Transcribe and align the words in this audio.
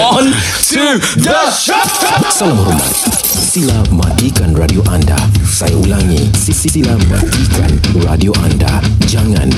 On 0.00 0.32
to 0.72 0.84
the 1.20 1.40
show. 1.52 1.76
Salam 2.32 2.56
hormat. 2.56 2.88
Sila 3.20 3.84
matikan 3.92 4.56
radio 4.56 4.80
anda. 4.88 5.20
Saya 5.44 5.76
ulangi. 5.76 6.24
Sisi 6.32 6.72
sila 6.72 6.96
matikan 7.12 7.68
radio 8.08 8.32
anda. 8.40 8.80
Jangan 9.04 9.52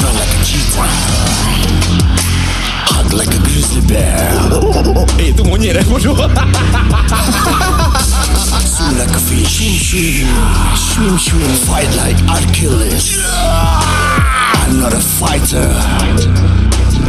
Run 0.00 0.14
like 0.14 0.30
a 0.30 0.38
cheetah. 0.46 0.88
Hug 2.94 3.12
like 3.12 3.32
a 3.34 3.40
grizzly 3.42 3.82
bear. 3.84 4.30
Eh, 5.18 5.34
itu 5.34 5.42
monyet 5.42 5.74
dah 5.74 5.84
bodoh. 5.90 6.14
Swim 8.62 8.94
like 8.96 9.10
a 9.10 9.20
fish. 9.20 9.58
Swim, 9.58 9.74
swim 9.74 10.28
Swim, 10.78 11.14
swim 11.18 11.50
Fight 11.66 11.90
like 11.98 12.18
Achilles 12.30 13.93
I'm 14.64 14.80
not 14.80 14.94
a 14.94 15.00
fighter. 15.00 15.68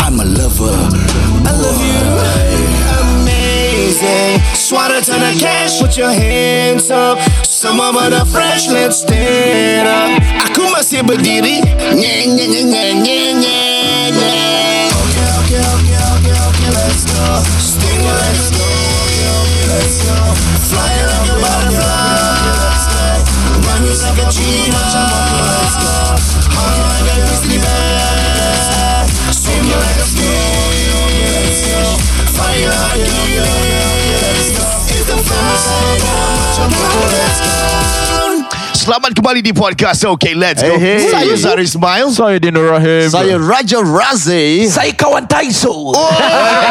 I'm 0.03 0.19
a 0.19 0.25
lover. 0.25 0.75
I 1.47 1.51
love 1.55 1.79
you. 1.87 2.03
Amazing. 3.23 4.43
Swatter 4.53 4.99
to 4.99 5.11
the 5.11 5.37
cash 5.39 5.79
Put 5.79 5.95
your 5.97 6.11
hands 6.11 6.91
up. 6.91 7.17
Some 7.45 7.79
of 7.79 7.95
the 8.11 8.25
fresh 8.25 8.67
Let's 8.67 9.01
stand 9.01 9.87
up. 9.87 10.19
Aku 10.51 10.67
masih 10.75 11.07
berdiri 11.07 11.63
Nye, 11.95 12.27
nye, 12.27 12.43
nye, 12.43 12.63
nye, 12.67 12.93
nye, 12.99 13.19
nye, 13.39 13.59
nye. 14.11 14.91
Okay, 14.91 15.27
okay, 15.39 15.63
okay, 15.63 15.95
okay, 15.95 16.35
okay 16.35 16.69
Let's 16.75 17.07
go. 17.07 17.39
Sting 17.55 18.03
let's 18.03 18.51
go. 18.51 18.67
Okay, 18.67 19.31
okay, 19.31 19.63
let's 19.71 19.97
go. 20.03 20.17
Fly 20.67 20.91
like 21.07 21.31
a 21.31 21.35
butterfly. 21.39 23.15
Run 23.63 23.83
like 23.87 24.19
a 24.19 24.25
cheetah 24.27 25.44
Selamat 38.71 39.11
kembali 39.11 39.43
di 39.43 39.51
podcast. 39.51 40.07
Okay 40.07 40.31
Let's 40.31 40.63
Go. 40.63 40.79
Hey, 40.79 41.03
hey. 41.03 41.11
Saya 41.11 41.33
Zari 41.35 41.67
Ismail. 41.67 42.07
Saya 42.15 42.39
Dino 42.39 42.63
Rahim. 42.63 43.11
Saya 43.11 43.35
Raja 43.35 43.83
Razi 43.83 44.63
Saya 44.71 44.95
kawan 44.95 45.27
Taiso. 45.27 45.91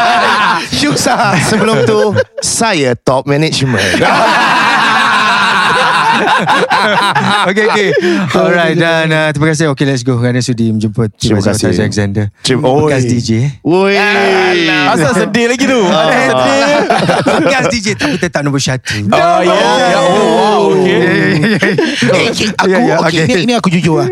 Syuk 0.80 0.96
sah 0.96 1.36
Sebelum 1.52 1.84
tu 1.84 2.16
Saya 2.40 2.96
top 2.96 3.28
management 3.28 4.00
okay, 7.50 7.64
okay. 7.68 7.88
Alright, 8.34 8.76
dan 8.76 9.06
uh, 9.10 9.28
terima 9.30 9.46
kasih. 9.52 9.70
Okay, 9.72 9.84
let's 9.86 10.02
go. 10.02 10.18
Kerana 10.18 10.40
sudi 10.40 10.70
menjemput 10.72 11.14
Terima 11.16 11.40
kasih. 11.40 11.70
Taza 11.70 11.82
Alexander. 11.84 12.24
Terima- 12.42 12.66
Oi. 12.68 12.80
Bekas 12.88 13.04
DJ. 13.06 13.30
Woi 13.64 13.94
Asal 14.90 15.12
sedih 15.26 15.46
lagi 15.50 15.64
tu. 15.64 15.80
Bekas 17.44 17.64
DJ 17.70 17.86
tapi 17.98 18.16
tetap 18.18 18.40
nombor 18.42 18.60
satu. 18.60 18.94
Oh, 19.10 19.40
ya. 19.42 19.54
ya. 19.54 19.98
Oh, 20.00 20.26
wow. 20.34 20.62
Okay. 20.80 20.98
Eh, 22.04 22.28
okay, 22.30 22.48
Aku 22.56 22.70
okay, 22.70 22.92
okay. 22.98 23.24
Ini, 23.24 23.42
ini 23.46 23.52
aku 23.56 23.68
jujur 23.72 24.04
lah. 24.04 24.08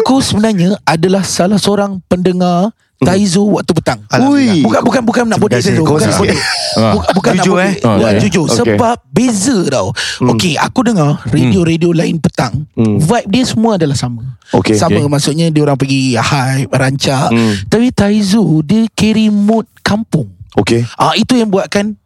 Aku 0.00 0.20
sebenarnya 0.20 0.76
Adalah 0.84 1.22
salah 1.22 1.60
seorang 1.60 2.02
pendengar 2.10 2.72
Taizo 3.00 3.48
waktu 3.48 3.72
petang. 3.72 4.00
Alhamdulillah. 4.12 4.60
Bukan 4.60 4.80
bukan 4.84 5.02
bukan 5.08 5.22
nak 5.24 5.40
bodek 5.40 5.56
kasih. 5.64 5.72
Taizo. 5.72 5.84
Bukan 5.88 6.04
nak 6.04 6.12
Kongsi 6.12 6.20
bodek 6.20 6.38
Bukan, 6.70 7.10
bukan 7.16 7.32
nak 7.32 7.44
Jujur, 7.44 7.56
bodek 7.56 7.64
eh? 7.64 7.72
Oh, 7.80 7.94
Bukan, 7.96 8.12
okay. 8.12 8.20
Jujur. 8.20 8.44
Okay. 8.44 8.56
Sebab 8.60 8.96
beza 9.08 9.58
tau. 9.72 9.88
Okay 10.36 10.54
aku 10.60 10.80
dengar 10.84 11.10
Radio-radio 11.32 11.90
lain 11.96 12.16
petang 12.20 12.54
Vibe 12.76 13.28
dia 13.32 13.44
semua 13.48 13.80
adalah 13.80 13.96
sama. 13.96 14.36
Okay. 14.52 14.76
Sama 14.76 15.00
Okay. 15.00 15.08
maksudnya 15.08 15.46
Dia 15.48 15.62
orang 15.64 15.78
pergi 15.80 16.18
hype 16.20 16.68
Rancak. 16.68 17.32
Tapi 17.72 17.88
Taizo 17.94 18.44
Dia 18.60 18.84
carry 18.92 19.32
mood 19.32 19.64
kampung. 19.80 20.28
Okay. 20.52 20.84
Ah 21.00 21.16
Itu 21.16 21.40
yang 21.40 21.48
buatkan 21.48 21.96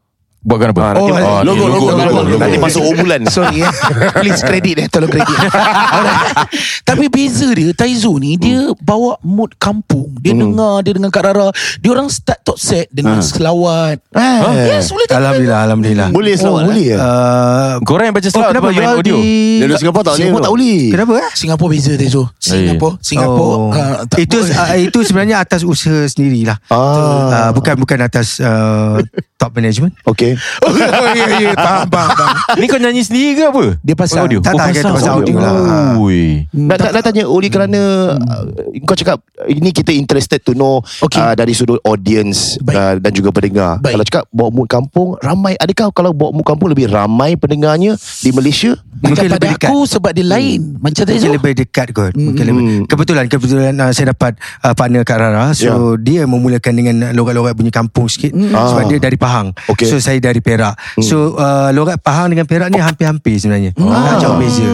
Buatkan 0.44 0.70
apa? 0.70 1.00
Oh, 1.00 1.08
Ah, 1.08 1.40
Logo 1.40 1.64
ni, 1.64 1.72
logo 1.72 1.88
logo 1.90 2.36
Nanti 2.36 2.58
masuk 2.58 2.84
bulan 2.94 3.24
Sorry 3.32 3.60
eh 3.60 3.72
Please 4.14 4.40
credit 4.40 4.76
eh 4.76 4.86
Tolong 4.86 5.08
credit. 5.08 5.32
Tapi 6.88 7.08
beza 7.08 7.48
dia 7.48 7.72
Taizo 7.72 8.12
ni 8.14 8.36
Dia 8.36 8.76
bawa 8.76 9.16
mood 9.20 9.56
kampung 9.56 10.12
Dia 10.18 10.32
dengar 10.32 10.80
Dia 10.80 10.92
dengan 10.92 11.08
Kak 11.08 11.24
Rara 11.24 11.48
Dia 11.78 11.90
orang 11.90 12.06
start 12.06 12.40
talk 12.42 12.56
set 12.56 12.86
Dengan 12.88 13.18
selawat 13.18 14.04
Ah. 14.12 14.52
Yes 14.68 14.88
boleh 14.88 15.06
tak 15.06 15.16
Alhamdulillah, 15.16 15.60
Alhamdulillah. 15.64 16.08
Boleh 16.10 16.34
selawat 16.34 16.60
Oh, 16.60 16.68
boleh 16.68 16.86
ya 16.86 16.96
Uh, 16.96 17.74
Korang 17.82 18.06
yang 18.06 18.14
baca 18.14 18.22
oh, 18.22 18.30
selawat 18.30 18.50
kenapa 18.52 18.62
tu 18.62 18.68
main 18.68 18.76
jual 18.76 18.92
audio? 18.94 19.16
di... 19.16 19.32
Dia 19.56 19.64
dari 19.64 19.74
Singapura 19.76 20.02
tak 20.02 20.12
boleh 20.12 20.20
Singapura 20.20 20.42
tak 20.42 20.52
boleh 20.52 20.78
Kenapa 20.90 21.12
eh? 21.14 21.30
Singapura 21.32 21.70
beza 21.70 21.92
Taizo 21.94 22.22
Singapura 22.36 22.92
Singapura 23.00 23.52
Oh. 23.54 23.70
itu 24.14 24.38
uh, 24.40 24.76
itu 24.76 24.98
sebenarnya 25.00 25.40
atas 25.40 25.62
usaha 25.62 26.04
sendirilah. 26.04 26.58
Ah. 26.68 27.48
Uh, 27.48 27.50
bukan 27.52 27.74
bukan 27.76 27.98
atas 28.00 28.38
uh, 28.38 29.00
top 29.34 29.54
management. 29.54 29.94
Okay 30.04 30.33
Oh, 30.60 30.72
ya 31.12 31.24
ya 31.38 31.50
Faham 31.54 31.86
faham 31.86 32.10
faham. 32.10 32.30
Ni 32.56 32.66
kau 32.66 32.76
nyanyi 32.76 33.00
sendiri 33.00 33.30
ke 33.34 33.42
apa? 33.46 33.64
Dia 33.80 33.94
pasang. 33.94 34.24
audio. 34.24 34.38
Tak, 34.38 34.52
tak, 34.52 34.66
kita 34.72 34.90
pasang 34.90 35.14
audio 35.16 35.36
lah. 35.36 35.52
Ui. 35.96 36.46
nak, 36.50 36.76
nak, 36.78 36.90
nak 36.92 37.02
tanya 37.02 37.24
Oli 37.24 37.48
kerana 37.48 37.80
uh, 38.14 38.44
Kau 38.82 38.94
cakap 38.94 39.20
Ini 39.40 39.70
kita 39.70 39.90
interested 39.90 40.40
to 40.40 40.52
know 40.52 40.78
Okay. 41.00 41.18
uh, 41.18 41.32
Dari 41.32 41.52
sudut 41.52 41.78
audience 41.82 42.56
Baik. 42.60 42.74
uh, 42.74 42.94
Dan 42.98 43.10
juga 43.12 43.28
pendengar 43.30 43.78
Baik. 43.78 43.94
Kalau 43.94 44.04
cakap 44.04 44.24
Bawa 44.28 44.50
mood 44.50 44.66
kampung 44.66 45.08
Ramai 45.18 45.54
Adakah 45.56 45.90
kalau 45.90 46.10
bawa 46.10 46.30
mood 46.30 46.42
kampung 46.42 46.68
Lebih 46.68 46.88
ramai 46.88 47.34
pendengarnya 47.34 47.94
Di 47.96 48.30
Malaysia 48.30 48.74
Mungkin 48.94 49.16
pada 49.26 49.34
lebih 49.34 49.50
dekat. 49.52 49.68
aku 49.68 49.78
Sebab 49.86 50.10
dia 50.10 50.24
lain 50.24 50.60
Macam 50.78 51.02
Taizo 51.02 51.16
Mungkin 51.22 51.32
lebih 51.34 51.52
dekat 51.56 51.88
kot 51.90 52.12
Mungkin 52.14 52.44
lebih 52.44 52.62
Kebetulan 52.86 53.24
Kebetulan 53.26 53.74
uh, 53.76 53.90
saya 53.90 54.06
dapat 54.08 54.32
uh, 54.60 54.72
Partner 54.72 55.02
Kak 55.02 55.18
Rara 55.18 55.46
So 55.52 55.70
dia 55.96 56.24
memulakan 56.24 56.72
dengan 56.74 56.94
Logat-logat 57.12 57.54
bunyi 57.54 57.70
kampung 57.70 58.06
sikit 58.06 58.32
Sebab 58.32 58.54
Ah. 58.76 58.86
dia 58.86 58.98
dari 58.98 59.16
Pahang 59.16 59.52
Okay. 59.66 59.86
So 59.86 59.98
saya 59.98 60.20
dari 60.24 60.40
Perak. 60.40 60.74
So 61.04 61.36
uh, 61.36 61.68
logat 61.76 62.00
Pahang 62.00 62.32
dengan 62.32 62.48
Perak 62.48 62.72
ni 62.72 62.80
Hampir-hampir 62.80 63.36
sebenarnya. 63.36 63.76
Ah. 63.76 64.16
Jauh 64.16 64.40
beza. 64.40 64.64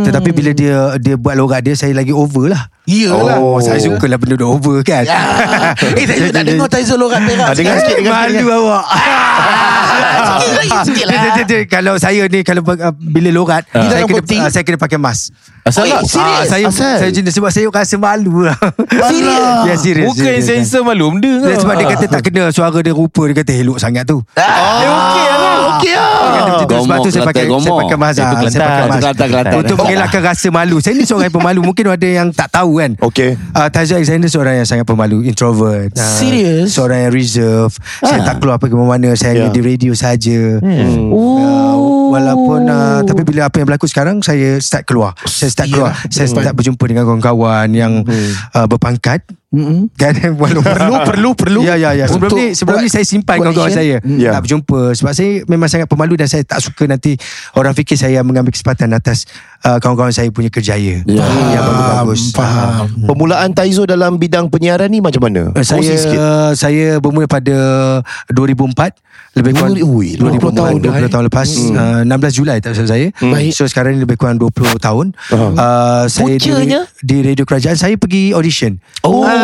Tetapi 0.00 0.30
bila 0.32 0.50
dia 0.56 0.96
Dia 0.96 1.14
buat 1.20 1.36
logat 1.36 1.60
dia 1.60 1.74
Saya 1.76 1.92
lagi 1.92 2.14
over 2.14 2.48
lah. 2.48 2.70
Iyalah. 2.88 3.38
Oh, 3.38 3.60
saya 3.62 3.78
suka 3.78 4.10
lah 4.10 4.18
benda 4.18 4.34
dah 4.34 4.48
over 4.50 4.82
kan. 4.82 5.06
Ya. 5.06 5.20
Eh 6.00 6.04
Taizo 6.06 6.30
nak 6.34 6.42
dengar 6.42 6.68
Taizo 6.70 6.94
lorat 6.98 7.20
perak. 7.22 7.46
Ah, 7.46 7.54
dengar 7.54 7.74
sikit, 7.82 7.96
dengar 8.02 8.14
sikit, 8.26 8.42
Malu 8.42 8.46
awak. 8.50 8.84
Sikit. 10.86 11.06
Lah. 11.10 11.22
Kalau 11.70 11.94
saya 12.00 12.22
ni 12.26 12.40
Kalau 12.42 12.62
uh, 12.66 12.94
bila 12.96 13.30
lorat 13.30 13.62
Di 13.70 13.86
saya 13.86 14.04
kena, 14.06 14.22
uh, 14.46 14.50
saya 14.50 14.62
kena 14.66 14.78
pakai 14.80 14.98
mask 14.98 15.30
Asal 15.62 15.82
Eh, 15.82 15.90
lah. 15.90 16.00
Ah, 16.00 16.42
saya 16.42 16.66
Asal? 16.66 16.96
saya 16.98 17.10
jenis 17.10 17.32
sebab 17.32 17.50
saya 17.50 17.66
rasa 17.68 17.96
malu 17.96 18.42
lah. 18.42 18.56
Serius? 19.06 19.44
Ya 19.62 19.74
serius. 19.74 20.08
Bukan 20.08 20.24
serius, 20.24 20.44
sensor 20.46 20.82
malu 20.82 21.12
benda 21.12 21.32
ke? 21.38 21.52
Sebab 21.56 21.74
dia 21.74 21.86
kata 21.88 22.04
tak 22.08 22.20
kena 22.22 22.42
suara 22.48 22.78
dia 22.78 22.90
rupa 22.90 23.22
dia 23.24 23.36
kata 23.36 23.52
elok 23.54 23.76
sangat 23.76 24.04
tu. 24.04 24.18
Oh 24.18 24.78
okey 24.80 25.26
lah 25.28 25.58
Okey 25.70 25.92
lah 25.92 26.08
Kata 26.10 26.48
macam 26.48 26.66
tu. 26.66 26.76
Sebab 26.80 26.96
tu 26.98 27.10
saya 27.10 27.22
pakai 27.22 27.44
saya 27.44 27.72
pakai. 27.72 27.92
Itu 27.92 28.00
ah, 28.00 28.50
Saya 28.50 28.60
pakai. 28.60 28.84
Kelantan, 28.90 29.26
kelantan. 29.28 29.52
Untuk 29.56 29.76
mengelakkan 29.78 30.20
rasa 30.22 30.48
malu. 30.48 30.76
Saya 30.78 30.92
ni 30.92 31.04
seorang 31.04 31.26
yang 31.26 31.36
pemalu. 31.36 31.60
Mungkin 31.62 31.84
ada 31.86 32.08
yang 32.08 32.28
tak 32.30 32.48
tahu 32.50 32.78
kan. 32.78 32.90
Okey 32.98 33.30
Uh, 33.50 33.66
Taza 33.68 33.94
Alexander 33.94 34.26
seorang 34.26 34.54
yang 34.56 34.64
sangat 34.64 34.84
pemalu 34.84 35.22
Introvert 35.22 35.90
uh, 35.90 36.00
Serius? 36.00 36.70
Seorang 36.70 37.02
yang 37.02 37.12
reserve 37.12 37.74
Saya 37.98 38.22
tak 38.22 38.38
keluar 38.38 38.56
pergi 38.56 38.74
mana-mana 38.74 39.10
Saya 39.12 39.34
hanya 39.34 39.48
Ya. 39.48 39.52
di 39.52 39.60
radio 39.60 39.92
saja 39.92 40.58
Oh 41.08 41.38
Uh, 41.40 41.76
walaupun 42.10 42.60
uh, 42.64 43.00
tapi 43.02 43.22
bila 43.22 43.46
apa 43.46 43.56
yang 43.56 43.66
berlaku 43.66 43.86
sekarang 43.86 44.18
saya 44.18 44.58
start 44.58 44.82
keluar 44.82 45.14
saya 45.22 45.49
start 45.50 45.68
Ya. 45.68 45.74
keluar 45.76 45.94
saya 46.08 46.26
start 46.30 46.54
berjumpa 46.54 46.84
dengan 46.86 47.04
kawan-kawan 47.04 47.68
yang 47.74 48.06
uh, 48.06 48.66
berpangkat 48.70 49.20
Kan 50.00 50.14
walaupun 50.38 50.62
Perlu, 50.62 50.94
perlu, 51.02 51.30
perlu. 51.34 51.60
Ya 51.66 51.74
ya 51.74 51.90
ya. 51.90 52.06
Sebelum 52.06 52.30
ni 52.38 52.54
sebelum 52.54 52.78
ni 52.78 52.88
saya 52.88 53.02
simpan 53.02 53.42
kawan-kawan 53.42 53.74
saya. 53.74 53.98
Ya. 53.98 54.30
Tak 54.30 54.46
berjumpa 54.46 54.94
sebab 54.94 55.10
saya 55.10 55.42
memang 55.50 55.66
sangat 55.66 55.90
pemalu 55.90 56.14
dan 56.14 56.30
saya 56.30 56.46
tak 56.46 56.62
suka 56.62 56.86
nanti 56.86 57.18
orang 57.58 57.74
fikir 57.74 57.98
saya 57.98 58.22
mengambil 58.22 58.54
kesempatan 58.54 58.94
atas 58.94 59.26
uh, 59.66 59.82
kawan-kawan 59.82 60.14
saya 60.14 60.30
punya 60.30 60.54
kerjaya. 60.54 61.02
Ya. 61.02 61.24
Yang 61.50 61.66
bagus-bagus. 61.66 62.22
Faham. 62.30 62.86
Pemulaan 63.10 63.50
Taizo 63.50 63.82
dalam 63.90 64.22
bidang 64.22 64.46
penyiaran 64.46 64.86
ni 64.86 65.02
macam 65.02 65.26
mana? 65.26 65.50
Uh, 65.50 65.66
saya 65.66 65.98
sikit. 65.98 66.18
saya 66.54 67.02
bermula 67.02 67.26
pada 67.26 67.56
2004 68.30 69.02
lebih 69.30 69.54
kurang 69.54 69.78
Ui, 69.78 70.18
20 70.18 70.42
tahun 70.42 70.74
20 70.82 70.90
dah, 70.90 70.94
eh. 71.06 71.06
tahun 71.06 71.24
lepas 71.30 71.48
uh, 71.70 72.02
16 72.02 72.34
Julai 72.34 72.58
tak 72.58 72.74
salah 72.74 72.98
saya 72.98 73.14
Baik. 73.14 73.54
so 73.54 73.62
sekarang 73.62 73.94
ni 73.94 74.02
lebih 74.02 74.18
kurang 74.18 74.42
20 74.42 74.50
tahun 74.82 75.14
uh, 75.30 76.10
saya 76.10 76.34
di, 76.34 76.50
di 76.98 77.16
radio 77.22 77.46
kerajaan 77.46 77.78
saya 77.78 77.94
pergi 77.94 78.34
audition 78.34 78.82
Oh. 79.06 79.22
uh, 79.22 79.39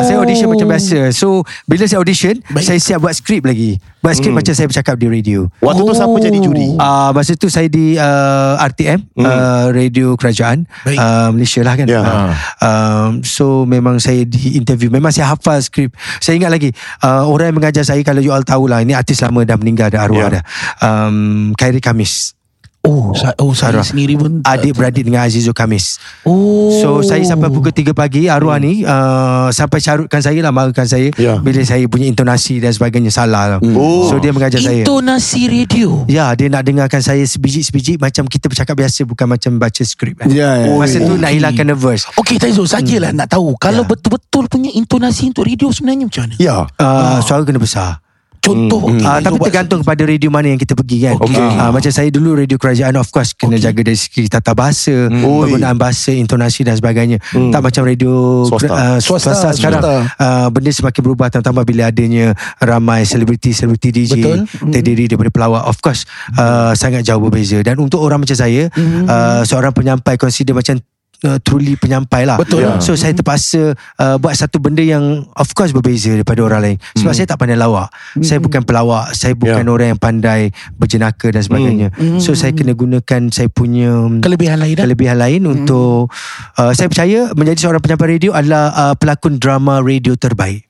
saya 0.00 0.16
audition 0.18 0.48
macam 0.48 0.66
biasa 0.66 0.98
so 1.10 1.40
bila 1.64 1.84
saya 1.84 1.98
audition 1.98 2.34
Baik. 2.48 2.64
saya 2.64 2.78
siap 2.78 2.98
buat 2.98 3.12
skrip 3.12 3.42
lagi 3.42 3.76
buat 3.98 4.14
skrip 4.14 4.30
macam 4.32 4.52
saya 4.52 4.66
bercakap 4.66 4.94
di 4.94 5.06
radio 5.06 5.50
Waktu 5.58 5.80
tu 5.80 5.92
siapa 5.92 6.08
Oh. 6.08 6.16
jadi 6.18 6.38
juri? 6.38 6.68
Uh, 6.72 7.10
masa 7.10 7.34
tu 7.34 7.46
saya 7.46 7.66
di 7.66 7.94
uh, 7.94 8.54
RTM 8.60 9.04
uh, 9.16 9.68
Radio 9.70 10.14
Kerajaan 10.14 10.64
Baik. 10.82 10.96
uh, 10.96 11.28
Malaysia 11.30 11.60
lah 11.60 11.74
kan 11.74 11.86
Ya. 11.86 12.00
uh, 12.00 12.30
um, 12.58 13.10
So 13.20 13.62
memang 13.64 13.98
saya 13.98 14.22
di 14.22 14.54
interview 14.54 14.88
Memang 14.88 15.10
saya 15.10 15.28
hafal 15.28 15.58
skrip 15.58 15.92
Saya 16.18 16.38
ingat 16.38 16.48
lagi 16.48 16.70
uh, 17.00 17.26
Orang 17.26 17.50
yang 17.50 17.56
mengajar 17.56 17.82
saya 17.82 18.00
Kalau 18.00 18.18
you 18.18 18.30
all 18.30 18.40
tahu 18.40 18.64
lah 18.64 18.80
Ini 18.80 18.94
artis 18.94 19.18
lama 19.18 19.42
dah 19.42 19.54
meninggal 19.54 19.90
Dah 19.90 20.00
arwah 20.00 20.30
Ya. 20.30 20.40
dah 20.40 20.42
um, 20.80 21.16
Khairi 21.52 21.78
Kamis 21.78 22.37
Oh, 22.80 23.10
sa- 23.12 23.34
oh 23.36 23.52
saya 23.52 23.74
Arwah. 23.74 23.84
sendiri 23.84 24.14
pun 24.14 24.38
Adik-beradik 24.40 25.02
dengan 25.02 25.20
Azizul 25.20 25.50
Kamis 25.50 25.98
Oh. 26.22 26.70
So 26.72 26.88
saya 27.02 27.20
sampai 27.20 27.48
pukul 27.48 27.68
3 27.68 27.90
pagi 27.90 28.26
Arwah 28.26 28.56
ni 28.56 28.80
uh, 28.80 29.50
Sampai 29.50 29.78
carutkan 29.78 30.18
saya 30.18 30.38
lah 30.38 30.48
Marahkan 30.48 30.84
saya 30.84 31.10
Ya. 31.12 31.36
Bila 31.36 31.58
saya 31.60 31.82
punya 31.84 32.06
intonasi 32.06 32.56
Dan 32.56 32.70
sebagainya 32.70 33.10
Salah 33.10 33.44
lah 33.48 33.58
Oh. 33.74 34.06
So 34.06 34.16
dia 34.16 34.30
mengajar 34.30 34.58
saya 34.58 34.82
Intonasi 34.82 35.48
radio. 35.48 36.06
Ya 36.06 36.30
dia 36.32 36.46
nak 36.46 36.62
dengarkan 36.62 37.00
saya 37.00 37.20
sebiji-sebiji 37.20 37.98
Macam 37.98 38.24
kita 38.24 38.46
bercakap 38.46 38.74
biasa 38.74 39.04
Bukan 39.04 39.26
macam 39.28 39.58
baca 39.58 39.82
skrip 39.82 40.14
kan? 40.16 40.30
Ya, 40.30 40.62
ya. 40.62 40.72
Masa 40.72 40.96
tu 40.98 41.12
Okey. 41.12 41.18
nak 41.18 41.30
hilangkan 41.30 41.66
nervous 41.66 42.06
Okey 42.14 42.38
Taizo 42.38 42.62
sajalah 42.62 43.10
nak 43.10 43.26
tahu 43.28 43.52
Kalau 43.56 43.82
Ya. 43.82 43.88
betul-betul 43.88 44.46
punya 44.46 44.70
intonasi 44.70 45.28
untuk 45.28 45.44
radio 45.44 45.68
sebenarnya 45.68 46.06
macam 46.06 46.22
mana? 46.24 46.34
Ya. 46.38 46.56
uh, 46.72 47.18
Suara 47.20 47.42
kena 47.42 47.58
besar 47.58 48.00
Contoh 48.48 48.80
Hmm. 48.80 48.96
Uh, 48.98 49.04
Taizo 49.10 49.20
tapi 49.22 49.34
buat- 49.34 49.46
tergantung 49.46 49.80
kepada 49.80 50.02
radio 50.02 50.28
mana 50.28 50.46
yang 50.46 50.56
kita 50.56 50.72
pergi 50.72 50.98
kan 51.02 51.14
Okey. 51.18 51.36
uh, 51.36 51.70
Macam 51.70 51.90
saya 51.90 52.08
dulu 52.08 52.32
radio 52.34 52.56
kerajaan 52.56 52.94
Of 52.94 53.08
course 53.08 53.32
kena 53.32 53.56
jaga 53.56 53.80
dari 53.80 53.94
segi 53.94 54.26
tata 54.26 54.52
bahasa 54.52 54.90
Oi. 55.06 55.20
Penggunaan 55.44 55.74
bahasa, 55.74 56.10
intonasi 56.10 56.62
dan 56.62 56.74
sebagainya 56.74 57.20
Tak 57.28 57.60
macam 57.60 57.82
radio 57.82 58.42
Swasta. 58.44 58.66
uh, 58.66 58.98
Swasta, 58.98 59.32
swasta, 59.32 59.48
sekarang 59.52 59.80
swasta. 59.80 60.16
uh, 60.16 60.48
Benda 60.48 60.70
semakin 60.70 61.00
berubah 61.02 61.26
Tambah 61.30 61.62
bila 61.62 61.86
adanya 61.86 62.32
Ramai 62.58 63.04
selebriti-selebriti 63.04 63.88
DJ 63.90 64.12
Betul. 64.16 64.38
Terdiri 64.68 65.04
daripada 65.06 65.28
pelawak 65.28 65.62
Of 65.66 65.78
course 65.78 66.08
uh, 66.34 66.72
Sangat 66.72 67.02
jauh 67.02 67.20
berbeza 67.20 67.60
Dan 67.60 67.78
untuk 67.78 68.00
orang 68.00 68.18
macam 68.18 68.34
saya 68.34 68.72
uh, 68.72 69.42
Seorang 69.42 69.70
penyampai 69.70 70.16
Consider 70.16 70.52
macam 70.52 70.80
Uh, 71.18 71.34
truly 71.42 71.74
penyampai 71.74 72.22
lah. 72.22 72.38
Betul. 72.38 72.62
So 72.78 72.94
saya 72.94 73.10
terpaksa 73.10 73.74
uh, 73.74 74.16
Buat 74.22 74.38
satu 74.38 74.62
benda 74.62 74.86
yang 74.86 75.26
Of 75.34 75.50
course 75.50 75.74
berbeza 75.74 76.14
Daripada 76.14 76.46
orang 76.46 76.60
lain. 76.62 76.76
Sebab 76.94 77.10
saya 77.10 77.26
tak 77.26 77.42
pandai 77.42 77.58
lawak. 77.58 77.90
Saya 78.22 78.38
bukan 78.38 78.62
pelawak. 78.62 79.18
Saya 79.18 79.34
bukan 79.34 79.66
Ya. 79.66 79.70
orang 79.74 79.88
yang 79.90 80.00
pandai 80.00 80.54
Berjenaka 80.78 81.34
dan 81.34 81.42
sebagainya. 81.42 81.90
So 82.22 82.38
saya 82.38 82.54
kena 82.54 82.70
gunakan 82.78 83.34
Saya 83.34 83.50
punya 83.50 84.06
Kelebihan 84.22 84.62
lain 84.62 84.78
dah. 84.78 84.86
Kelebihan 84.86 85.18
lain 85.18 85.42
Untuk 85.42 86.06
uh, 86.54 86.70
Saya 86.70 86.86
percaya 86.86 87.34
Menjadi 87.34 87.66
seorang 87.66 87.82
penyampai 87.82 88.14
radio 88.14 88.30
Adalah 88.38 88.70
uh, 88.70 88.94
pelakon 88.94 89.42
drama 89.42 89.82
radio 89.82 90.14
terbaik 90.14 90.67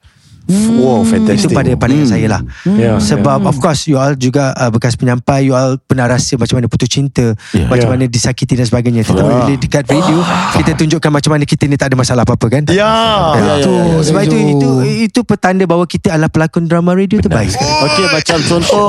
Wow, 0.49 1.05
fantastic. 1.05 1.45
itu 1.45 1.53
pada 1.53 1.69
pandangan 1.75 2.09
saya 2.09 2.27
lah 2.27 2.41
Ya, 2.71 2.97
Sebab 2.97 3.45
of 3.45 3.57
course 3.59 3.85
You 3.85 3.97
all 3.97 4.15
juga 4.15 4.51
uh, 4.53 4.69
Bekas 4.69 4.95
penyampai 4.95 5.45
You 5.45 5.53
all 5.53 5.77
pernah 5.77 6.09
rasa 6.09 6.35
Macam 6.35 6.57
mana 6.57 6.67
putus 6.67 6.89
cinta 6.89 7.37
Macam 7.67 7.85
Ya. 7.85 7.91
mana 7.91 8.05
disakiti 8.05 8.53
dan 8.53 8.65
sebagainya 8.65 9.05
Tetapi 9.05 9.29
bila 9.29 9.55
dekat 9.55 9.85
radio 9.87 10.19
Kita 10.55 10.73
tunjukkan 10.75 11.11
macam 11.11 11.31
mana 11.31 11.45
Kita 11.45 11.65
ni 11.65 11.75
tak 11.75 11.93
ada 11.93 11.97
masalah 11.97 12.23
apa-apa 12.23 12.47
kan 12.49 12.63
Ya. 12.67 12.89
Betul. 13.35 14.01
Sebab 14.03 14.21
itu 14.25 14.37
itu 14.39 14.71
itu 15.05 15.21
petanda 15.23 15.65
bahawa 15.65 15.85
kita 15.85 16.11
adalah 16.11 16.29
pelakon 16.29 16.65
drama 16.65 16.93
radio 16.93 17.19
terbaik. 17.19 17.53
Okey 17.55 18.07
macam 18.09 18.39
contoh 18.41 18.87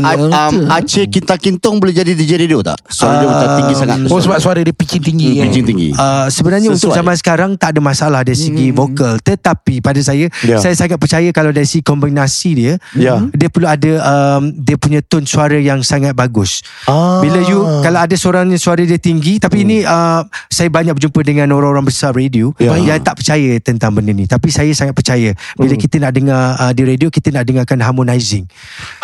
A- 0.00 0.18
um. 0.48 0.54
Aceh 0.68 1.06
Kinta 1.06 1.36
Kintong 1.36 1.78
boleh 1.78 1.92
jadi 1.92 2.12
DJ 2.12 2.40
radio 2.40 2.58
tak? 2.60 2.78
Suara 2.84 3.18
dia 3.18 3.28
macam 3.28 3.48
tinggi 3.56 3.74
sangat 3.76 3.98
Oh 4.06 4.18
sebab 4.18 4.38
suara 4.38 4.58
dia 4.58 4.72
pitching 4.72 5.02
tinggi 5.04 5.28
kan. 5.36 5.46
Pitching 5.46 5.66
tinggi 5.66 5.88
Uh, 5.90 6.26
sebenarnya 6.28 6.68
untuk 6.68 6.88
Sesuai. 6.88 6.98
zaman 7.00 7.14
sekarang 7.14 7.50
tak 7.54 7.68
ada 7.70 7.80
masalah 7.80 8.20
dari 8.20 8.34
segi 8.34 8.70
vokal 8.70 9.18
tetapi 9.18 9.78
pada 9.78 9.98
saya 9.98 10.26
Ya. 10.40 10.58
saya 10.58 10.74
sangat 10.88 10.98
percaya 10.98 11.28
kalau 11.30 11.50
dari 11.50 11.64
segi 11.64 11.84
kombinasi 11.84 12.50
dia 12.50 12.72
Ya. 12.96 13.20
dia 13.30 13.46
perlu 13.46 13.68
ada 13.68 13.92
um, 14.00 14.48
dia 14.54 14.74
punya 14.74 15.00
tone 15.00 15.22
suara 15.22 15.54
yang 15.54 15.82
sangat 15.82 16.12
bagus. 16.12 16.64
Ah. 16.84 17.20
Bila 17.20 17.38
you 17.40 17.60
kalau 17.80 18.00
ada 18.00 18.14
seorang 18.14 18.48
yang 18.48 18.56
suara 18.56 18.80
dia 18.80 18.96
tinggi 18.96 19.36
tapi 19.36 19.62
ini 19.62 19.84
uh, 19.84 20.24
saya 20.48 20.68
banyak 20.68 20.94
berjumpa 20.94 21.20
dengan 21.20 21.52
orang-orang 21.52 21.84
besar 21.84 22.10
radio 22.10 22.50
Ya. 22.56 22.72
yang 22.74 22.98
tak 22.98 23.16
percaya 23.16 23.58
tentang 23.58 23.92
benda 23.92 24.10
ni 24.10 24.24
tapi 24.24 24.48
saya 24.48 24.72
sangat 24.72 24.92
percaya 24.92 25.30
bila 25.54 25.74
kita 25.74 25.98
nak 25.98 26.12
dengar 26.12 26.56
uh, 26.56 26.72
di 26.72 26.82
radio 26.82 27.08
kita 27.08 27.28
nak 27.28 27.44
dengarkan 27.44 27.76
harmonizing. 27.78 28.48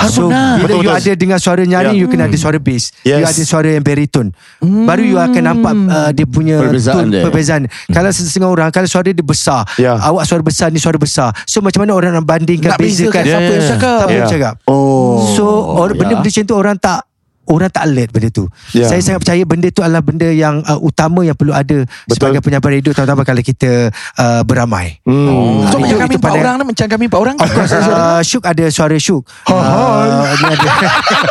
So 0.09 0.29
Harmonize. 0.31 0.57
bila 0.57 0.65
Betul, 0.65 0.81
you 0.81 0.91
betul. 0.91 1.01
ada 1.03 1.13
dengar 1.15 1.39
suara 1.39 1.63
nyanyi 1.63 1.83
Ya. 1.85 2.01
you 2.01 2.09
kena 2.09 2.25
ada 2.25 2.37
suara 2.37 2.57
bass. 2.57 2.95
Yes. 3.03 3.19
You 3.19 3.25
ada 3.27 3.43
suara 3.45 3.69
yang 3.71 3.85
baritone. 3.85 4.31
Baru 4.63 5.03
you 5.03 5.19
akan 5.19 5.43
nampak 5.45 5.75
uh, 5.87 6.11
dia 6.11 6.25
punya 6.25 6.57
Perbezaan 6.59 6.95
tone, 6.97 7.11
dia. 7.11 7.23
perbezaan. 7.23 7.63
Kalau 7.89 8.09
setengah 8.09 8.49
orang 8.49 8.69
kalau 8.71 8.87
suara 8.87 9.05
dia 9.07 9.21
besar, 9.21 9.67
Ya. 9.77 9.99
awak 9.99 10.25
suara 10.25 10.41
besar 10.41 10.71
ni 10.71 10.79
suara 10.79 10.97
besar. 10.97 11.35
So 11.45 11.59
macam 11.75 11.81
mana 11.83 11.99
orang 11.99 12.13
nak 12.15 12.23
bandingkan 12.23 12.71
Nak 12.71 12.79
bezakan 12.79 13.11
bezakan 13.11 13.25
siapa 13.27 13.51
yang 13.51 13.65
cakap. 13.67 13.99
Siapa 13.99 14.13
yang 14.15 14.23
Ya. 14.23 14.31
cakap. 14.31 14.55
Oh 14.71 15.19
So 15.35 15.43
orang, 15.75 15.99
benda-benda 15.99 16.31
macam 16.31 16.45
tu 16.47 16.55
orang 16.55 16.77
tak 16.79 17.03
Orang 17.45 17.69
tak 17.69 17.85
alert 17.85 18.09
benda 18.09 18.29
tu. 18.33 18.49
Ya. 18.73 18.89
Saya 18.89 19.01
sangat 19.05 19.21
percaya 19.21 19.43
Benda 19.45 19.69
tu 19.69 19.85
adalah 19.85 20.01
benda 20.01 20.29
yang 20.33 20.65
uh, 20.65 20.81
Utama 20.81 21.21
yang 21.23 21.37
perlu 21.37 21.53
ada 21.53 21.85
Betul. 21.85 22.17
Sebagai 22.17 22.41
penyampai 22.41 22.81
radio 22.81 22.97
Terutama 22.97 23.21
kalau 23.21 23.45
kita 23.45 23.93
uh, 24.17 24.41
Beramai. 24.49 24.97
Hmm. 25.05 25.69
So 25.69 25.77
macam 25.77 25.97
kami 26.09 26.15
empat 26.17 26.33
orang 26.33 26.55
ni 26.57 26.65
Macam 26.73 26.87
kami 26.89 27.05
empat 27.09 27.21
orang 27.21 27.37
uh, 27.45 28.21
Syuk 28.25 28.45
ada 28.49 28.65
suara 28.73 28.97
Syuk. 28.97 29.23
Uh, 29.45 30.25
ni 30.41 30.47
ada. 30.57 30.69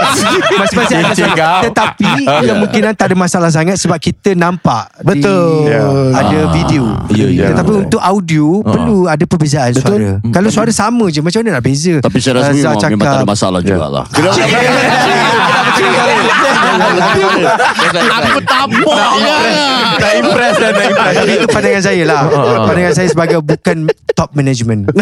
Masing-masing 0.61 0.97
ada 1.01 1.13
suara. 1.17 1.49
Tetapi 1.65 2.09
Kemungkinan 2.53 2.91
tak 2.93 3.05
ada 3.09 3.15
masalah 3.17 3.49
sangat 3.49 3.81
Sebab 3.81 3.97
kita 3.97 4.37
nampak 4.37 4.93
Betul. 5.01 5.65
di, 5.65 5.73
Ya. 5.73 5.81
Ada 6.13 6.39
video 6.53 6.83
Ya, 7.09 7.27
ya. 7.29 7.45
Tetapi 7.53 7.89
untuk 7.89 8.01
audio 8.03 8.61
Perlu 8.61 9.09
ada 9.09 9.23
perbezaan 9.25 9.73
suara. 9.73 10.21
Kalau 10.29 10.49
suara 10.53 10.69
sama 10.69 11.09
je 11.09 11.25
Macam 11.25 11.41
mana 11.41 11.57
nak 11.57 11.63
beza? 11.65 11.97
Tapi 11.97 12.17
saya 12.21 12.39
rasa 12.39 12.51
Azhar 12.53 12.89
memang, 12.93 12.93
memang 12.93 13.05
tak 13.09 13.17
ada 13.17 13.27
masalah 13.27 13.59
jugalah 13.65 14.05
Aku 18.23 18.39
tapok 18.45 18.95
Dah 19.99 20.11
impress 20.19 20.55
dah 20.59 20.69
Dah 20.71 20.85
impress 20.87 21.15
Tapi 21.19 21.31
itu 21.37 21.47
pandangan 21.49 21.83
saya 21.83 22.03
lah. 22.05 22.21
Pandangan 22.67 22.93
saya 22.95 23.07
sebagai 23.09 23.37
Bukan 23.43 23.77
top 24.13 24.29
management. 24.37 24.87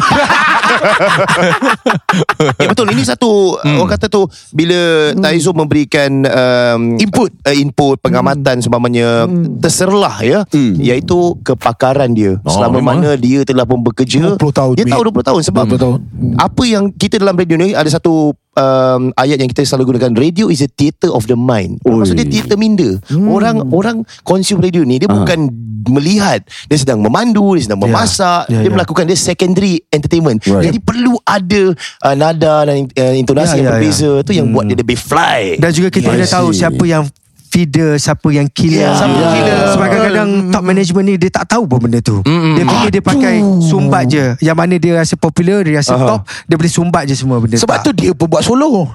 Eh 2.57 2.67
betul. 2.67 2.87
Ini 2.91 3.03
satu 3.03 3.59
hmm. 3.59 3.79
orang 3.79 3.91
kata 3.95 4.07
tu 4.07 4.23
bila 4.55 5.11
Taizo 5.19 5.51
memberikan 5.51 6.23
um, 6.25 6.95
Input. 6.95 7.31
uh, 7.43 7.55
input 7.55 7.99
pengamatan 7.99 8.63
seumpamanya 8.63 9.27
terserlah 9.59 10.15
ya. 10.23 10.39
Hmm. 10.51 10.79
iaitu 10.79 11.35
kepakaran 11.43 12.15
dia. 12.15 12.39
Oh, 12.43 12.51
selama 12.51 12.79
memang. 12.79 13.03
mana 13.03 13.09
dia 13.19 13.43
telah 13.43 13.67
pun 13.67 13.83
bekerja 13.83 14.35
20 14.35 14.39
tahun, 14.39 14.73
dia 14.79 14.85
tahu 14.87 15.01
20 15.11 15.27
tahun 15.27 15.41
sebab 15.43 15.63
20 15.75 15.83
tahun. 15.83 15.99
apa 16.39 16.63
yang 16.63 16.83
kita 16.95 17.19
dalam 17.19 17.35
radio 17.35 17.55
ni 17.59 17.75
ada 17.75 17.87
satu 17.91 18.35
um, 18.55 19.11
ayat 19.15 19.37
yang 19.37 19.49
kita 19.49 19.63
selalu 19.63 19.95
gunakan 19.95 20.11
radio 20.13 20.47
is 20.47 20.59
a 20.59 20.69
theatre 20.69 21.09
of 21.09 21.27
the 21.27 21.35
mind. 21.35 21.79
Maksud 21.83 22.15
dia 22.15 22.27
theatre 22.27 22.57
minda? 22.57 22.97
Orang 23.11 23.71
orang 23.71 23.97
consume 24.21 24.59
radio 24.61 24.83
ni 24.83 24.97
dia 24.97 25.07
bukan 25.07 25.47
melihat 25.81 26.45
dia 26.69 26.77
sedang 26.77 27.01
memandu 27.01 27.57
dia 27.57 27.65
sedang 27.65 27.81
Ya. 27.81 27.89
memasak 27.89 28.43
Ya, 28.47 28.61
dia 28.61 28.69
ya. 28.69 28.73
melakukan 28.73 29.03
dia 29.03 29.17
secondary 29.17 29.81
entertainment. 29.89 30.37
Right. 30.45 30.69
jadi 30.69 30.77
perlu 30.77 31.17
ada 31.23 31.73
uh, 32.05 32.15
nada 32.15 32.69
dan 32.69 32.85
uh, 32.85 33.15
intonasi 33.17 33.57
Ya, 33.57 33.57
yang 33.57 33.65
ya, 33.65 33.71
berbeza 33.73 34.09
tu 34.21 34.31
yang 34.31 34.47
buat 34.49 34.65
dia 34.65 34.77
lebih 34.77 34.95
fly. 34.95 35.57
Dan 35.57 35.71
juga 35.73 35.89
kita 35.89 36.13
I 36.13 36.21
dah 36.21 36.29
tahu. 36.31 36.53
Siapa 36.53 36.83
yang 36.85 37.03
feeder 37.51 37.91
Siapa 37.95 38.27
yang 38.29 38.47
killer 38.47 38.81
Ya. 38.81 38.95
Siapa 38.95 39.11
Ya. 39.13 39.27
killer. 39.29 39.57
Sebab 39.69 39.85
kadang-kadang 39.85 40.29
Top 40.49 40.63
management 40.63 41.05
ni 41.05 41.15
Dia 41.17 41.29
tak 41.29 41.45
tahu 41.47 41.63
pun 41.65 41.79
benda 41.81 41.99
tu 41.99 42.23
Dia 42.23 42.63
fikir 42.63 42.89
dia 42.89 43.03
pakai 43.03 43.35
Sumbat 43.61 44.07
je 44.07 44.23
Yang 44.39 44.57
mana 44.57 44.75
dia 44.75 44.91
rasa 44.95 45.13
popular 45.13 45.59
Dia 45.61 45.77
rasa 45.77 45.93
Aha. 45.93 46.07
top 46.07 46.21
Dia 46.45 46.55
boleh 46.55 46.71
sumbat 46.71 47.03
je 47.03 47.13
semua 47.13 47.37
benda 47.37 47.59
Sebab 47.59 47.77
tak. 47.77 47.83
tu 47.83 47.91
dia 47.93 48.11
pun 48.11 48.25
buat 48.25 48.41
solo 48.41 48.87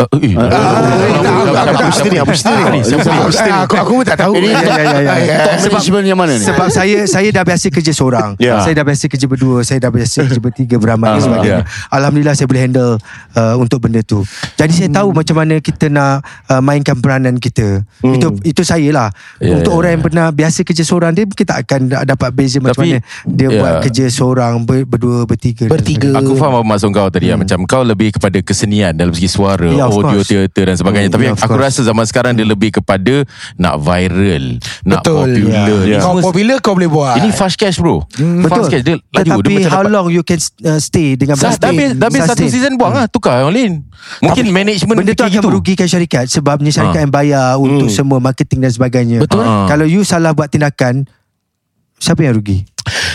Eh, 0.00 0.32
eh. 0.32 0.34
Aku 1.60 1.90
cerita 1.92 2.08
ni 2.08 2.18
Aku 2.24 2.32
cerita 3.30 3.50
ni 3.50 3.60
Aku 3.68 3.74
aku 3.76 3.92
pun 4.00 4.04
tak 4.06 4.18
tahu. 4.24 4.32
Ya, 4.40 4.60
ya, 4.64 5.02
ya, 5.02 5.14
ya. 5.20 5.90
management 5.90 6.04
yang 6.06 6.18
mana 6.18 6.32
ni? 6.38 6.44
Sebab 6.46 6.68
saya 6.70 6.96
saya 7.10 7.28
dah 7.34 7.42
biasa 7.42 7.66
kerja 7.68 7.92
seorang. 7.92 8.38
Ya. 8.38 8.62
Saya 8.62 8.78
dah 8.78 8.84
biasa 8.86 9.04
kerja 9.10 9.26
berdua, 9.26 9.66
saya 9.66 9.78
dah 9.82 9.90
biasa 9.90 10.26
kerja 10.26 10.40
bertiga 10.40 10.76
beramai 10.78 11.18
dan 11.18 11.22
sebagainya. 11.22 11.62
Alhamdulillah 11.90 12.34
saya 12.38 12.46
boleh 12.46 12.62
handle 12.62 12.92
uh, 13.34 13.54
untuk 13.58 13.82
benda 13.82 14.00
tu. 14.06 14.22
Jadi 14.54 14.72
saya 14.72 14.88
tahu 15.02 15.10
macam 15.10 15.36
mana 15.42 15.58
kita 15.58 15.90
nak 15.90 16.22
uh, 16.46 16.62
mainkan 16.62 16.96
peranan 17.02 17.36
kita. 17.36 17.82
Itu 18.04 18.38
itu 18.46 18.62
saya 18.62 18.88
lah. 18.94 19.08
Ya, 19.42 19.58
untuk 19.58 19.74
ya, 19.74 19.78
orang 19.78 19.90
yang 19.98 20.02
pernah 20.04 20.26
biasa 20.30 20.62
kerja 20.62 20.84
seorang 20.86 21.12
dia 21.16 21.24
kita 21.26 21.58
akan 21.64 21.80
da- 21.90 22.04
dapat 22.06 22.30
beza 22.32 22.62
macam 22.62 22.80
Tapi, 22.80 22.96
mana 22.96 22.98
dia 23.26 23.48
ya. 23.50 23.58
buat 23.58 23.74
kerja 23.88 24.04
seorang 24.08 24.52
ber, 24.62 24.86
berdua 24.86 25.26
bertiga. 25.26 25.66
Bertiga. 25.66 26.14
Aku 26.20 26.38
faham 26.38 26.62
apa 26.62 26.66
maksud 26.66 26.94
kau 26.94 27.08
tadi 27.10 27.32
hmm. 27.32 27.42
Macam 27.42 27.58
kau 27.66 27.82
lebih 27.82 28.14
kepada 28.14 28.38
kesenian 28.42 28.94
Dalam 28.94 29.10
segi 29.10 29.30
suara 29.30 29.66
Ya, 29.70 29.89
Audio, 29.92 30.02
course. 30.16 30.28
teater 30.28 30.64
dan 30.64 30.76
sebagainya 30.76 30.98
Hmm, 31.02 31.16
Tapi 31.16 31.24
ya, 31.24 31.32
of 31.32 31.40
aku 31.40 31.50
course. 31.50 31.64
rasa 31.66 31.80
zaman 31.82 32.04
sekarang 32.04 32.32
Dia 32.32 32.44
lebih 32.44 32.70
kepada 32.72 33.14
Nak 33.54 33.74
viral 33.78 34.44
Nak 34.82 35.00
Betul, 35.00 35.16
popular 35.32 35.66
ya. 35.82 35.86
Ni 35.90 35.96
Kau 35.98 36.14
popular 36.20 36.56
kau 36.58 36.72
boleh 36.72 36.86
buat. 36.86 37.16
Ini 37.16 37.28
fast 37.30 37.56
cash 37.56 37.76
bro 37.76 38.04
Betul. 38.08 38.46
Fast 38.46 38.68
cash 38.68 38.82
Dia 38.82 38.96
laju 38.96 39.10
Tetapi 39.36 39.52
dia 39.52 39.68
how 39.68 39.80
dapat 39.80 39.90
long 39.90 40.06
you 40.08 40.22
can 40.22 40.38
uh, 40.62 40.76
stay 40.76 41.14
dengan 41.14 41.34
Dah 41.34 41.52
dah 41.52 41.68
habis, 41.68 41.90
dah 41.92 42.06
habis 42.06 42.20
satu 42.22 42.40
sustain. 42.40 42.52
season 42.52 42.72
buang 42.74 42.92
lah 42.92 43.06
Tukar 43.06 43.40
yang 43.40 43.50
lain 43.50 43.72
Mungkin 44.18 44.44
management 44.48 44.96
Benda 44.96 45.12
tu 45.12 45.22
akan 45.22 45.32
gitu. 45.34 45.46
merugikan 45.46 45.84
syarikat 45.84 46.24
Sebabnya 46.26 46.70
syarikat 46.70 46.88
Ha. 46.92 47.04
yang 47.04 47.12
bayar 47.12 47.46
Untuk 47.56 47.88
semua 47.88 48.18
marketing 48.18 48.60
dan 48.60 48.70
sebagainya 48.70 49.18
Betul. 49.18 49.40
Ha. 49.40 49.66
Kalau 49.66 49.84
you 49.84 50.02
salah 50.02 50.30
buat 50.30 50.46
tindakan 50.46 51.04
Siapa 51.96 52.22
yang 52.22 52.32
rugi? 52.34 52.64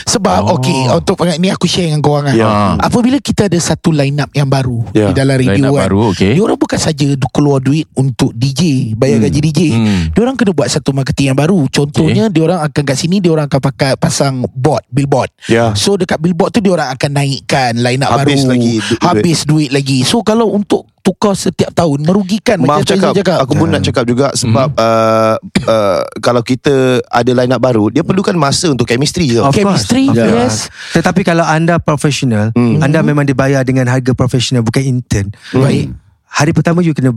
Sebab 0.06 0.42
oh. 0.44 0.56
okay 0.56 0.86
Untuk 0.88 1.18
pengat 1.18 1.38
ni 1.38 1.50
aku 1.50 1.66
share 1.66 1.86
dengan 1.86 2.00
korang 2.00 2.26
kan 2.26 2.36
Ya. 2.36 2.78
Apabila 2.78 3.18
kita 3.18 3.46
ada 3.46 3.58
satu 3.58 3.90
line 3.90 4.16
up 4.16 4.30
yang 4.32 4.46
baru 4.46 4.86
Ya. 4.92 5.10
Di 5.10 5.14
dalam 5.16 5.36
radio 5.36 5.74
kan 5.74 5.90
baru, 5.90 6.00
okay. 6.10 6.32
Diorang 6.32 6.56
bukan 6.56 6.78
saja 6.78 7.04
keluar 7.28 7.58
duit 7.58 7.90
Untuk 7.92 8.32
DJ 8.32 8.94
Bayar 8.94 9.20
gaji 9.20 9.40
DJ 9.42 9.62
Hmm. 9.68 10.02
Diorang 10.12 10.34
kena 10.34 10.52
buat 10.52 10.70
satu 10.70 10.90
marketing 10.92 11.34
yang 11.34 11.40
baru 11.40 11.58
Contohnya 11.68 12.30
Diorang 12.30 12.62
akan 12.62 12.82
kat 12.86 12.96
sini 12.96 13.18
Diorang 13.18 13.46
akan 13.46 13.62
pakai 13.64 13.92
Pasang 13.96 14.46
board 14.48 14.86
Billboard 14.88 15.34
Ya. 15.46 15.74
So 15.74 15.98
dekat 15.98 16.18
billboard 16.18 16.54
tu 16.54 16.62
Diorang 16.62 16.88
akan 16.88 17.12
naikkan 17.12 17.76
Line 17.76 18.02
up 18.02 18.16
Habis 18.16 18.42
baru 18.42 18.52
lagi 18.52 18.74
du- 18.80 19.00
Habis 19.02 19.40
duit 19.44 19.70
lagi 19.70 20.02
So 20.02 20.22
kalau 20.22 20.50
untuk 20.50 20.86
Tukar 21.06 21.38
setiap 21.38 21.70
tahun 21.70 22.02
Merugikan 22.02 22.58
Maaf 22.66 22.82
Macam 22.82 22.98
cakap, 22.98 23.14
cakap. 23.14 23.38
Aku 23.46 23.54
pun 23.54 23.70
nak 23.70 23.86
cakap 23.86 24.10
juga 24.10 24.34
Sebab 24.34 24.74
uh, 24.74 25.38
uh, 25.70 26.02
Kalau 26.18 26.42
kita 26.42 27.06
Ada 27.06 27.30
line 27.38 27.54
up 27.54 27.62
baru 27.62 27.94
Dia 27.94 28.02
perlukan 28.02 28.34
masa 28.34 28.74
Untuk 28.74 28.90
chemistry 28.90 29.38
Of 29.38 29.54
course, 29.54 29.86
Chemistry, 29.86 30.10
of 30.10 30.18
yes. 30.18 30.74
Tetapi 30.98 31.22
kalau 31.22 31.46
anda 31.46 31.78
profesional 31.78 32.50
Anda 32.58 33.06
memang 33.06 33.30
dibayar 33.30 33.62
Dengan 33.62 33.86
harga 33.86 34.18
profesional 34.18 34.66
Bukan 34.66 34.82
intern. 34.82 35.30
Baik. 35.54 35.94
Hari 36.26 36.52
pertama 36.58 36.82
you 36.82 36.98
kena 36.98 37.14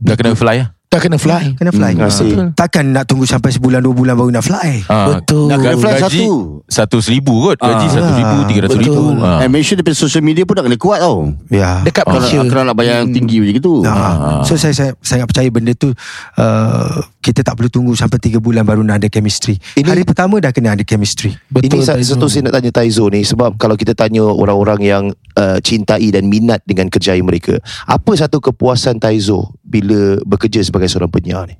Dah 0.00 0.16
kena 0.16 0.32
fly 0.32 0.64
lah 0.64 0.77
Dah 0.88 0.96
kena 0.98 1.16
fly 1.16 1.52
Kena 1.54 1.68
fly 1.68 1.92
Hmm, 1.94 2.08
see. 2.08 2.32
Takkan 2.52 2.90
nak 2.90 3.04
tunggu 3.04 3.22
Sampai 3.22 3.52
sebulan 3.52 3.78
dua 3.78 3.92
bulan 3.92 4.14
Baru 4.14 4.28
nak 4.28 4.40
fly 4.40 4.80
Ah, 4.86 5.20
Betul. 5.20 5.46
Nak 5.46 5.56
kena 5.58 5.76
fly 5.76 5.92
gaji 5.94 6.24
satu. 6.24 6.32
Satu 6.64 6.96
seribu 6.98 7.34
kot 7.44 7.56
Gaji 7.58 7.84
Ah. 7.84 7.90
satu 7.90 8.08
seribu 8.10 8.36
Tiga 8.44 8.60
ratus 8.64 8.78
ribu. 8.78 9.04
Ah. 9.20 9.38
And 9.38 9.50
make 9.50 9.62
sure 9.62 9.76
daripada 9.76 9.92
social 9.94 10.20
media 10.20 10.42
pun 10.42 10.56
nak 10.56 10.64
kena 10.64 10.76
kuat 10.76 10.98
tau. 10.98 11.28
Ya 11.46 11.84
Dekat 11.84 12.02
Kalau 12.02 12.16
Malaysia 12.18 12.38
kalau 12.42 12.64
nak 12.64 12.74
bayar 12.74 12.94
yang 12.98 13.12
tinggi 13.12 13.36
macam 13.38 13.54
gitu. 13.54 13.72
Ah. 13.84 14.40
So 14.42 14.56
saya, 14.56 14.72
saya 14.72 14.90
sangat 14.98 15.26
percaya 15.26 15.48
benda 15.48 15.72
tu 15.72 15.92
uh, 16.34 17.04
kita 17.28 17.44
tak 17.44 17.60
perlu 17.60 17.68
tunggu 17.68 17.92
sampai 17.92 18.16
3 18.16 18.40
bulan 18.40 18.64
baru 18.64 18.80
nak 18.80 19.04
ada 19.04 19.08
chemistry. 19.12 19.60
Ini- 19.76 19.84
Hari 19.84 20.08
pertama 20.08 20.40
dah 20.40 20.48
kena 20.48 20.72
ada 20.72 20.80
chemistry. 20.80 21.36
Ini 21.52 21.84
sa- 21.84 22.00
Taizul. 22.00 22.16
satu 22.16 22.24
saya 22.24 22.48
nak 22.48 22.56
tanya 22.56 22.70
Taizo 22.72 23.04
ni 23.08 23.20
Sebab 23.20 23.60
kalau 23.60 23.76
kita 23.76 23.92
tanya 23.92 24.24
orang-orang 24.24 24.80
yang 24.80 25.04
uh, 25.36 25.58
Cintai 25.60 26.08
dan 26.08 26.24
minat 26.24 26.64
dengan 26.64 26.88
kerjaya 26.88 27.20
mereka 27.20 27.60
Apa 27.84 28.14
satu 28.14 28.38
kepuasan 28.38 28.96
Taizo 28.96 29.52
Bila 29.60 30.16
bekerja 30.22 30.62
sebagai 30.62 30.86
seorang 30.86 31.10
penyiar 31.10 31.44
ni 31.44 31.56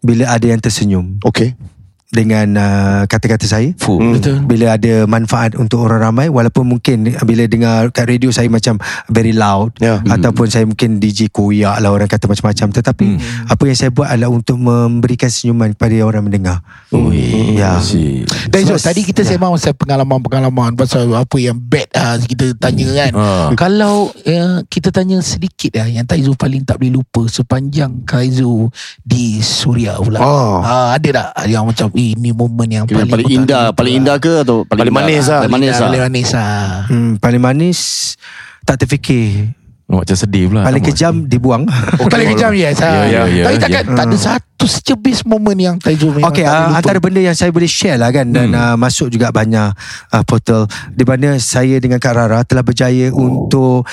Bila 0.00 0.26
ada 0.26 0.42
yang 0.42 0.58
tersenyum 0.58 1.22
Okay 1.22 1.54
dengan 2.12 2.46
uh, 2.60 3.02
kata-kata 3.08 3.48
saya. 3.48 3.72
Fuh. 3.80 3.96
Betul 4.20 4.44
Bila 4.44 4.76
ada 4.76 5.08
manfaat 5.08 5.56
untuk 5.56 5.88
orang 5.88 6.12
ramai 6.12 6.28
walaupun 6.28 6.68
mungkin 6.68 7.08
bila 7.24 7.48
dengar 7.48 7.88
kat 7.88 8.04
radio 8.04 8.28
saya 8.28 8.52
macam 8.52 8.76
very 9.08 9.32
loud 9.32 9.72
Ya. 9.80 10.04
ataupun 10.04 10.52
saya 10.52 10.68
mungkin 10.68 11.00
DJ 11.00 11.32
koyak 11.32 11.80
lah 11.80 11.88
orang 11.88 12.06
kata 12.06 12.28
macam-macam 12.28 12.68
tetapi 12.70 13.06
apa 13.48 13.62
yang 13.64 13.76
saya 13.76 13.88
buat 13.90 14.06
adalah 14.12 14.28
untuk 14.28 14.60
memberikan 14.60 15.32
senyuman 15.32 15.72
kepada 15.72 15.96
orang 16.04 16.28
mendengar. 16.28 16.60
Ui, 16.92 17.56
Ya. 17.56 17.80
Dan 18.52 18.68
so, 18.68 18.76
So, 18.76 18.88
tadi 18.88 19.04
kita 19.04 19.24
sembang 19.24 19.56
pasal 19.56 19.72
pengalaman-pengalaman 19.72 20.76
pasal 20.76 21.08
apa 21.12 21.36
yang 21.40 21.56
bad 21.56 21.88
ah 21.96 22.16
kita 22.20 22.52
tanya 22.56 22.88
kan. 23.04 23.10
Ah. 23.16 23.48
Kalau 23.56 24.12
uh, 24.12 24.58
kita 24.68 24.92
tanya 24.92 25.20
sedikit 25.24 25.76
lah 25.76 25.88
yang 25.88 26.04
Taizu 26.04 26.36
paling 26.36 26.64
tak 26.64 26.76
boleh 26.80 27.00
lupa 27.00 27.24
sepanjang 27.28 28.04
Taizu 28.04 28.68
di 29.00 29.40
Suria 29.40 29.96
pula. 29.96 30.20
Oh. 30.20 30.60
Ah, 30.60 30.96
ada 30.96 31.08
tak 31.08 31.28
yang 31.48 31.64
macam 31.64 31.88
ini 32.18 32.30
momen 32.34 32.68
yang 32.68 32.84
Kira 32.84 33.06
paling 33.06 33.10
paling 33.10 33.28
indah, 33.30 33.64
paling 33.70 33.94
indah 34.02 34.16
ke 34.18 34.42
atau 34.42 34.66
paling, 34.66 34.90
Paling 34.90 34.94
manis 34.94 35.24
lah. 35.30 35.40
Paling 35.46 35.54
manis 35.54 35.70
lah. 35.72 35.86
Paling 35.86 36.02
manis 36.02 36.28
lah. 36.34 36.66
Hmm, 36.90 37.10
paling 37.22 37.42
manis 37.42 37.78
tak 38.66 38.76
terfikir. 38.82 39.54
Oh, 39.92 40.00
macam 40.00 40.16
sedih 40.16 40.48
pula. 40.48 40.64
Paling 40.64 40.84
kejam 40.88 41.14
dibuang. 41.28 41.62
Oh, 42.00 42.08
paling 42.12 42.32
kejam 42.32 42.50
yes. 42.62 42.80
Ya, 42.80 42.88
ah. 42.88 43.04
ya, 43.04 43.22
ya, 43.28 43.44
Tapi 43.44 43.56
takkan 43.60 43.84
ya. 43.84 43.94
tak 43.94 44.04
ada 44.08 44.16
satu 44.18 44.51
secebis 44.64 45.22
momen 45.22 45.56
yang 45.56 45.76
Taizu 45.76 46.12
memang 46.12 46.28
boleh 46.28 46.44
uh, 46.44 46.72
antara 46.72 46.98
benda 46.98 47.18
yang 47.18 47.32
saya 47.32 47.48
boleh 47.48 47.66
share 47.66 47.96
lah 47.96 48.08
kan 48.08 48.26
dan 48.26 48.50
uh, 48.50 48.74
masuk 48.74 49.08
juga 49.08 49.28
banyak 49.28 49.74
uh, 50.08 50.22
portal 50.22 50.64
di 50.88 51.02
mana 51.02 51.36
saya 51.36 51.76
dengan 51.76 51.96
Kak 51.96 52.12
Rara 52.12 52.40
telah 52.42 52.60
berjaya 52.60 53.10
untuk 53.10 53.84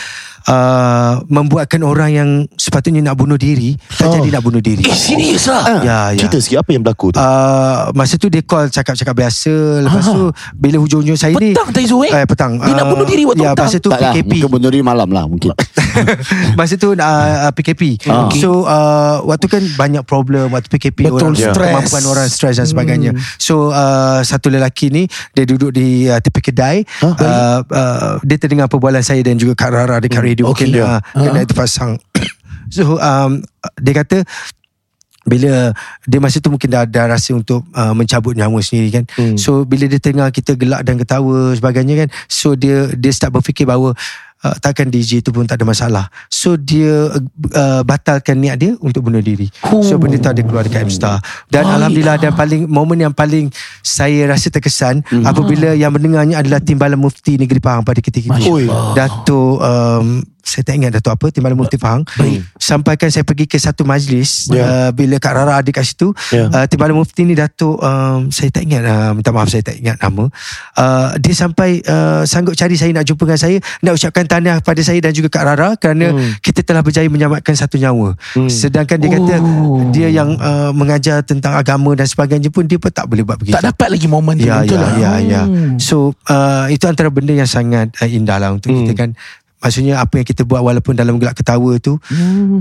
uh, 0.46 1.14
membuatkan 1.26 1.82
orang 1.82 2.12
yang 2.12 2.30
sepatutnya 2.54 3.02
nak 3.02 3.16
bunuh 3.16 3.36
diri 3.36 3.76
tak 3.92 4.12
jadi 4.12 4.30
nak 4.32 4.44
bunuh 4.44 4.60
diri. 4.60 4.84
Eh 4.84 4.96
serius 4.96 5.46
lah. 5.46 5.82
Ya, 5.82 6.00
ya. 6.12 6.20
Cerita 6.20 6.38
sikit 6.38 6.58
apa 6.60 6.70
yang 6.72 6.82
berlaku 6.82 7.12
tu 7.12 7.20
Uh, 7.20 7.92
masa 7.94 8.16
tu 8.16 8.28
dia 8.28 8.40
call 8.40 8.70
cakap-cakap 8.70 9.12
biasa 9.14 9.52
Lepas 9.84 10.08
tu 10.08 10.32
Bila 10.56 10.80
hujung-hujung 10.80 11.14
saya 11.14 11.36
ni 11.36 11.52
Petang 11.52 11.70
Taizu 11.70 12.00
eh. 12.02 12.12
Eh 12.14 12.24
petang 12.24 12.56
Dia 12.56 12.74
nak 12.74 12.88
bunuh 12.88 13.04
diri 13.04 13.24
waktu 13.24 13.44
Ya 13.44 13.52
petang. 13.52 13.68
masa 13.68 13.78
tu 13.78 13.90
Tak 13.90 14.00
lah, 14.00 14.12
PKP 14.12 14.32
mungkin 14.40 14.50
bunuh 14.50 14.70
diri 14.72 14.84
malam 14.84 15.10
lah 15.10 15.24
mungkin. 15.26 15.52
Masa 16.60 16.74
tu 16.76 16.90
uh, 16.92 17.52
PKP 17.52 17.82
Ah. 18.08 18.32
So 18.32 18.64
uh, 18.64 19.20
Waktu 19.26 19.46
kan 19.48 19.64
banyak 19.76 20.04
problem 20.04 20.56
Waktu 20.60 20.70
PKP 20.70 21.08
Betul, 21.08 21.32
orang, 21.32 21.36
stres. 21.36 21.72
Kemampuan 21.72 22.04
orang 22.12 22.28
stres 22.28 22.56
dan 22.60 22.68
sebagainya. 22.68 23.12
So 23.40 23.72
uh, 23.72 24.20
Satu 24.22 24.52
lelaki 24.52 24.92
ni 24.92 25.08
Dia 25.32 25.48
duduk 25.48 25.72
di 25.72 26.12
uh, 26.12 26.20
tepi 26.20 26.52
kedai. 26.52 26.84
Uh, 27.00 27.16
uh, 27.64 28.20
Dia 28.22 28.38
terdengar 28.38 28.68
perbualan 28.68 29.02
saya 29.02 29.24
Dan 29.24 29.40
juga 29.40 29.56
Kak 29.56 29.72
Rara 29.72 29.98
Dekat 30.04 30.22
radio 30.22 30.52
Okey, 30.52 30.68
Mungkin 30.68 30.84
ya. 30.84 31.00
uh, 31.00 31.00
Kedai 31.16 31.48
tu 31.48 31.56
pasang 31.56 31.96
So 32.76 33.00
um, 33.00 33.40
Dia 33.80 33.94
kata 34.04 34.28
bila 35.30 35.76
dia 36.10 36.20
masa 36.20 36.42
tu 36.42 36.50
mungkin 36.50 36.74
dah, 36.74 36.90
dah 36.90 37.06
rasa 37.06 37.38
untuk 37.38 37.62
uh, 37.78 37.94
mencabut 37.94 38.34
nyawa 38.34 38.58
sendiri 38.66 38.90
kan. 38.90 39.06
Hmm. 39.14 39.38
so 39.38 39.62
bila 39.62 39.86
dia 39.86 40.02
tengah 40.02 40.26
kita 40.34 40.58
gelak 40.58 40.82
dan 40.82 40.98
ketawa 40.98 41.54
sebagainya 41.54 42.06
kan. 42.06 42.10
So 42.26 42.58
dia 42.58 42.90
dia 42.98 43.12
start 43.14 43.38
berfikir 43.38 43.70
bahawa 43.70 43.94
uh, 44.44 44.56
takkan 44.60 44.88
DJ 44.88 45.20
tu 45.20 45.36
pun 45.36 45.44
tak 45.44 45.60
ada 45.60 45.66
masalah. 45.68 46.06
So 46.32 46.56
dia 46.56 47.12
uh, 47.56 47.82
batalkan 47.84 48.40
niat 48.40 48.58
dia 48.60 48.72
untuk 48.80 49.08
bunuh 49.08 49.24
diri. 49.24 49.52
So 49.84 50.00
benda 50.00 50.20
tu 50.20 50.30
ada 50.32 50.42
keluar 50.44 50.64
dekat 50.66 50.88
M-Star 50.88 51.20
dan 51.52 51.68
Alhamdulillah 51.68 52.18
dan 52.20 52.32
paling 52.36 52.68
momen 52.68 53.04
yang 53.04 53.14
paling 53.16 53.52
saya 53.84 54.30
rasa 54.30 54.52
terkesan 54.52 55.04
hmm. 55.04 55.26
apabila 55.28 55.76
yang 55.76 55.92
mendengarnya 55.92 56.40
adalah 56.40 56.60
Timbalan 56.64 57.00
Mufti 57.00 57.40
Negeri 57.40 57.60
Pahang 57.60 57.84
pada 57.84 58.00
ketika 58.00 58.36
itu. 58.40 58.70
Datuk 58.96 59.60
um, 59.60 60.24
saya 60.50 60.64
tak 60.64 60.74
ingat 60.76 60.92
Datuk 60.92 61.14
apa 61.14 61.30
Timbalan 61.30 61.54
Mufti 61.56 61.78
Pahang 61.78 62.02
sampaikan 62.56 63.08
saya 63.08 63.22
pergi 63.22 63.46
ke 63.46 63.56
satu 63.56 63.84
majlis 63.84 64.50
Ya. 64.50 64.64
uh, 64.64 64.90
bila 64.90 65.16
Kak 65.16 65.32
Rara 65.32 65.54
ada 65.56 65.70
kat 65.70 65.86
situ 65.86 66.10
Ya. 66.30 66.48
uh, 66.48 66.66
Timbalan 66.66 66.96
Mufti 66.96 67.22
ni 67.22 67.34
Datuk 67.34 67.78
um, 67.78 68.28
saya 68.30 68.50
tak 68.50 68.64
ingat 68.64 68.82
uh, 68.82 69.12
minta 69.14 69.30
maaf 69.30 69.48
saya 69.48 69.62
tak 69.62 69.78
ingat 69.78 69.96
nama 69.98 70.26
uh, 70.74 71.10
dia 71.16 71.34
sampai 71.34 71.80
uh, 71.84 72.26
sanggup 72.26 72.54
cari 72.54 72.74
saya 72.74 72.90
nak 72.90 73.06
jumpa 73.06 73.24
dengan 73.24 73.38
saya 73.38 73.58
nak 73.80 73.94
ucapkan 73.94 74.26
tahniah 74.26 74.58
kepada 74.58 74.82
saya 74.82 75.00
dan 75.00 75.12
juga 75.12 75.30
Kak 75.30 75.44
Rara 75.46 75.70
kerana 75.76 76.02
Hmm. 76.10 76.34
kita 76.40 76.64
telah 76.64 76.80
berjaya 76.80 77.06
menyelamatkan 77.06 77.54
satu 77.54 77.78
nyawa 77.78 78.18
sedangkan 78.48 78.98
dia 78.98 79.10
kata 79.12 79.36
Oh. 79.40 79.86
dia 79.90 80.10
yang 80.10 80.34
uh, 80.36 80.72
mengajar 80.72 81.22
tentang 81.22 81.54
agama 81.54 81.94
dan 81.94 82.06
sebagainya 82.06 82.50
pun 82.50 82.64
dia 82.64 82.76
pun 82.76 82.90
tak 82.90 83.06
boleh 83.06 83.22
buat 83.22 83.36
begitu 83.36 83.54
Tak 83.54 83.68
dapat 83.68 83.88
lagi 83.90 84.08
momen 84.08 84.34
tu 84.34 84.44
Ya, 84.44 84.64
betul 84.64 84.76
ya, 84.76 84.82
lah. 84.82 84.94
ya, 84.96 85.12
ya. 85.22 85.42
Hmm. 85.44 85.78
So 85.78 85.96
uh, 86.26 86.66
itu 86.68 86.82
antara 86.84 87.10
benda 87.10 87.30
yang 87.32 87.46
sangat 87.46 87.94
uh, 87.96 88.08
indah 88.08 88.38
lah 88.38 88.50
untuk 88.50 88.72
kita 88.72 88.96
kan. 88.96 89.10
Maksudnya 89.60 90.00
apa 90.00 90.16
yang 90.16 90.24
kita 90.24 90.42
buat 90.42 90.60
walaupun 90.62 90.94
dalam 90.94 91.16
gelak 91.16 91.36
ketawa 91.36 91.76
tu 91.78 92.00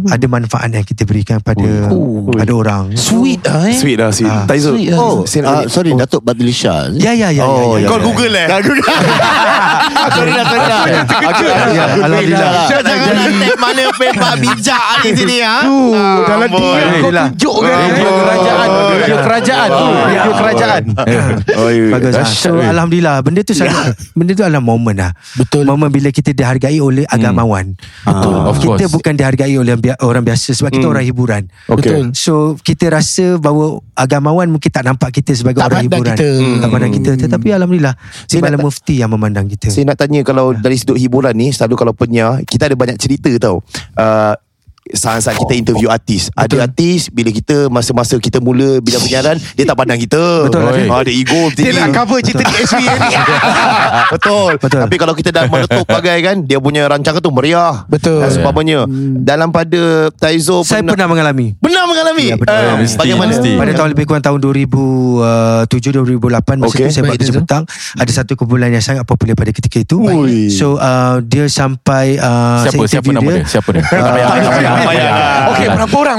ada 0.05 0.27
manfaat 0.27 0.67
yang 0.69 0.83
kita 0.83 1.03
berikan 1.03 1.39
pada 1.39 1.87
Oh. 1.89 2.27
pada 2.29 2.51
orang. 2.51 2.91
Sweet 2.93 3.39
lah 3.41 3.65
eh. 3.65 3.73
Sweet 3.73 3.97
lah 3.97 4.11
sweet 4.11 4.27
Ah. 4.29 4.45
Taizo 4.45 4.75
Sweet 4.75 4.91
lah. 4.91 4.99
Oh, 4.99 5.23
nak 5.23 5.47
uh, 5.47 5.55
tanya- 5.63 5.69
sorry 5.69 5.91
Datuk 5.95 6.23
Badlisha. 6.23 6.91
Ya 6.93 7.13
ya 7.13 7.31
ya 7.31 7.43
Oh, 7.43 7.75
ya. 7.75 7.85
ya, 7.85 7.87
Kau 7.87 7.97
ya. 7.97 8.05
Google 8.05 8.35
eh? 8.35 8.47
Kau 8.47 8.61
Google. 8.61 8.83
Sorry 10.09 10.33
lah, 10.33 10.45
sorry 10.45 10.67
lah. 10.67 10.83
Aku 11.09 11.43
Ya, 11.69 11.85
Alhamdulillah. 12.01 12.51
Jangan 12.67 12.83
tag 12.83 13.57
mana 13.57 13.83
pepak 13.95 14.35
bijak 14.39 14.83
di 15.01 15.11
sini 15.15 15.37
ha. 15.41 15.57
Dalam 16.25 16.49
dia 16.49 16.83
kau 16.99 17.11
tunjuk 17.15 17.57
kan. 17.61 17.79
Radio 17.79 18.11
kerajaan 18.13 18.69
Radio 18.91 19.17
kerajaan 19.21 19.71
Radio 19.71 20.33
kerajaan 20.35 20.83
Oh, 21.55 21.69
ya. 21.71 21.85
Bagus 21.89 22.13
lah. 22.13 22.27
So 22.27 22.51
Alhamdulillah 22.57 23.17
Benda 23.21 23.41
tu 23.41 23.53
sangat 23.53 23.95
Benda 24.13 24.33
tu 24.33 24.43
adalah 24.43 24.59
momen 24.61 24.95
lah 24.97 25.11
Betul. 25.35 25.63
Momen 25.65 25.89
bila 25.89 26.09
kita 26.09 26.33
dihargai 26.33 26.79
oleh 26.89 27.05
agamawan. 27.07 27.77
Betul, 28.03 28.35
of 28.43 28.57
kita 28.57 28.81
course. 28.81 28.93
bukan 28.93 29.13
dihargai 29.15 29.55
oleh 29.55 29.75
bi- 29.75 30.01
orang 30.01 30.25
biasa 30.25 30.53
sebab 30.53 30.71
kita 30.71 30.87
orang 30.87 31.05
hiburan. 31.05 31.43
Okay. 31.67 32.09
So 32.13 32.33
kita 32.59 32.89
rasa 32.89 33.37
bahawa 33.37 33.79
agamawan 33.93 34.49
mungkin 34.49 34.69
tak 34.69 34.83
nampak 34.83 35.13
kita 35.13 35.33
sebagai 35.33 35.61
Tak 35.61 35.69
orang 35.69 35.85
hiburan. 35.85 36.07
kita. 36.13 36.29
Hmm. 36.29 36.59
Tak 36.59 36.69
pandang 36.69 36.93
kita. 36.93 37.11
Tetapi 37.19 37.49
alhamdulillah 37.53 37.95
Saya 38.25 38.39
Imam 38.41 38.51
nak- 38.51 38.65
Mufti 38.65 38.95
yang 38.97 39.11
memandang 39.11 39.47
kita. 39.47 39.69
Saya 39.69 39.85
nak 39.85 39.97
tanya 39.97 40.21
kalau 40.23 40.51
dari 40.51 40.75
sudut 40.75 40.97
hiburan 40.97 41.33
ni 41.33 41.51
selalu 41.51 41.75
kalau 41.77 41.93
penyiar 41.93 42.41
kita 42.43 42.67
ada 42.67 42.75
banyak 42.75 42.97
cerita 42.97 43.29
tau. 43.39 43.61
Uh, 43.93 44.33
saat-saat 44.93 45.37
kita 45.37 45.55
interview 45.57 45.89
artis 45.93 46.33
Ada 46.33 46.69
artis 46.69 47.13
Bila 47.13 47.29
kita 47.33 47.69
Masa-masa 47.69 48.17
kita 48.17 48.41
mula 48.41 48.81
Bidang 48.81 49.03
penyiaran 49.05 49.37
Dia 49.57 49.65
tak 49.69 49.77
pandang 49.77 50.01
kita 50.01 50.49
Betul, 50.49 50.63
ada. 50.65 50.81
oh, 50.89 50.99
Ada 51.03 51.13
ego 51.13 51.43
Dia 51.53 51.71
nak 51.77 51.91
cover 51.95 52.19
cerita 52.25 52.43
di 52.45 52.55
SB 52.65 52.83
ni 52.83 53.11
Betul. 54.15 54.51
Betul. 54.61 54.81
Tapi 54.89 54.97
kalau 54.97 55.15
kita 55.17 55.31
dah 55.35 55.45
meletup 55.49 55.85
bagai 55.97 56.19
kan 56.25 56.37
Dia 56.45 56.59
punya 56.61 56.89
rancangan 56.89 57.21
tu 57.21 57.31
meriah 57.33 57.85
Betul. 57.87 58.25
Dan 58.25 58.31
sebagainya 58.33 58.81
Dalam 59.21 59.53
pada 59.53 60.13
Taizo 60.17 60.65
Saya 60.65 60.85
pernah 60.85 61.09
mengalami. 61.11 61.55
Benar 61.61 61.85
mengalami 61.89 62.27
Ya, 62.29 62.37
betul. 62.37 62.53
Ah, 62.53 62.77
Mesti, 62.77 62.99
Bagaimana 62.99 63.31
mesti. 63.33 63.51
Pada 63.57 63.73
tahun 63.73 63.89
lebih 63.97 64.05
kurang 64.05 64.25
tahun 64.25 64.39
2007 64.43 65.97
2008 66.05 66.61
masa 66.61 66.75
okay. 66.75 66.87
tu 66.89 66.93
saya 66.93 67.03
buat 67.09 67.17
kerja 67.17 67.33
petang 67.35 67.65
ada 67.99 68.11
satu 68.13 68.33
kumpulan 68.37 68.69
yang 68.71 68.85
sangat 68.85 69.05
popular 69.09 69.35
pada 69.39 69.51
ketika 69.55 69.79
itu. 69.81 69.97
Ui. 70.03 70.53
So 70.53 70.77
uh, 70.77 71.21
dia 71.25 71.47
sampai 71.49 72.21
uh, 72.21 72.67
Siapa 72.69 72.85
saya 72.85 73.01
siapa 73.01 73.09
interview 73.09 73.15
nama 73.17 73.31
dia? 73.31 73.45
Siapa 73.49 73.69
dia? 73.73 73.83
Tak 73.85 74.13
payah, 74.13 74.78
tak 74.79 74.89
payah, 74.89 75.11
payah. 75.11 75.51
Okey 75.51 75.67
berapa 75.75 75.97
orang 75.99 76.19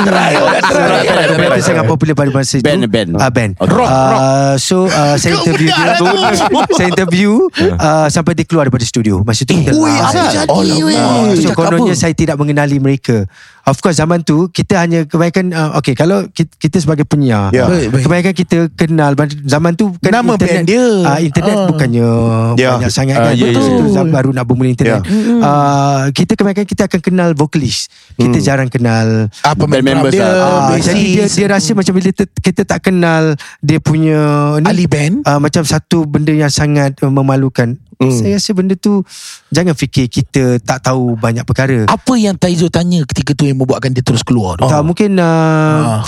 Try 0.00 0.32
Try 0.64 1.24
Band 1.36 1.50
tu 1.56 1.64
sangat 1.64 1.84
popular 1.86 2.14
pada 2.16 2.30
masa 2.32 2.54
itu 2.58 2.66
Band, 2.66 2.82
band. 2.88 3.10
uh, 3.16 3.30
Band 3.32 3.52
Rock, 3.60 3.88
uh, 3.88 4.54
So 4.56 4.86
uh, 4.88 5.16
Saya 5.16 5.40
interview 5.40 5.68
dia 5.70 5.96
Saya 6.78 6.88
interview 6.90 7.30
uh, 7.80 8.08
Sampai 8.08 8.32
dia 8.36 8.46
keluar 8.46 8.66
daripada 8.66 8.84
studio. 8.86 9.22
Masa 9.22 9.44
tu 9.44 9.52
kita 9.54 9.72
Ui, 9.76 9.90
uh, 9.90 10.00
apa 10.00 10.26
jadi? 10.32 10.48
Uh, 10.50 11.32
so 11.36 11.48
kononnya 11.54 11.94
apa? 11.94 12.00
saya 12.00 12.14
tidak 12.16 12.36
mengenali 12.40 12.76
mereka 12.80 13.24
Of 13.70 13.78
course 13.78 13.96
zaman 13.96 14.20
tu 14.20 14.50
Kita 14.50 14.82
hanya 14.82 15.04
kebanyakan 15.04 15.44
uh, 15.50 15.70
Okay 15.74 15.94
kalau 15.94 16.26
kita, 16.26 16.50
kita 16.58 16.76
sebagai 16.76 17.04
penyiar 17.04 17.48
Ya. 17.50 17.64
Baik, 17.64 17.86
baik. 17.88 18.02
Kebanyakan 18.04 18.34
kita 18.34 18.56
kenal 18.74 19.14
Zaman 19.40 19.72
tu 19.72 19.94
kan 19.96 20.10
Nama 20.12 20.32
internet, 20.34 20.50
band 20.52 20.66
dia. 20.66 20.84
uh, 21.00 21.18
Internet 21.20 21.54
Ah. 21.54 21.66
bukannya 21.66 22.10
Ya. 22.56 22.70
Banyak 22.74 22.90
sangat 22.90 23.16
Ah, 23.16 23.22
kan 23.22 23.32
ya, 23.32 23.46
ya, 23.46 23.54
tu 23.54 23.62
ya. 23.62 23.94
zaman 23.94 24.10
baru 24.10 24.30
nak 24.30 24.44
bermula 24.44 24.68
internet 24.68 25.02
uh, 25.38 26.10
Kita 26.10 26.34
kebanyakan 26.34 26.66
kita 26.66 26.82
akan 26.84 27.00
kenal 27.00 27.30
vokalis 27.32 27.86
Kita 28.14 28.36
jarang 28.36 28.66
kenal 28.66 29.30
Apa 29.40 29.64
Band 29.64 29.84
members 29.84 30.10
dia 30.10 30.26
Ah, 30.26 30.68
bassist. 30.68 30.90
jadi 30.90 31.02
dia 31.06 31.26
dia 31.30 31.46
rasa 31.48 31.70
macam 31.72 31.92
bila 31.92 32.04
kita, 32.06 32.24
kita 32.34 32.62
tak 32.64 32.80
kenal 32.82 33.32
dia 33.60 33.78
punya 33.78 34.18
ni 34.56 34.66
Ali 34.66 34.84
band 34.84 35.22
uh, 35.22 35.38
macam 35.38 35.62
satu 35.62 36.02
benda 36.02 36.30
yang 36.30 36.48
sangat 36.48 36.98
uh, 36.98 37.08
memalukan. 37.08 37.78
Hmm. 38.00 38.16
Saya 38.16 38.40
rasa 38.40 38.56
benda 38.56 38.72
tu 38.80 39.04
jangan 39.52 39.76
fikir 39.76 40.08
kita 40.08 40.56
tak 40.64 40.88
tahu 40.88 41.20
banyak 41.20 41.44
perkara. 41.44 41.84
Apa 41.84 42.16
yang 42.16 42.32
Taizo 42.32 42.72
tanya 42.72 43.04
ketika 43.04 43.36
tu 43.36 43.44
yang 43.44 43.60
membuatkan 43.60 43.92
dia 43.92 44.00
terus 44.00 44.24
keluar 44.24 44.56
tu? 44.56 44.64
Tak 44.64 44.80
mungkin 44.80 45.20
uh, 45.20 46.00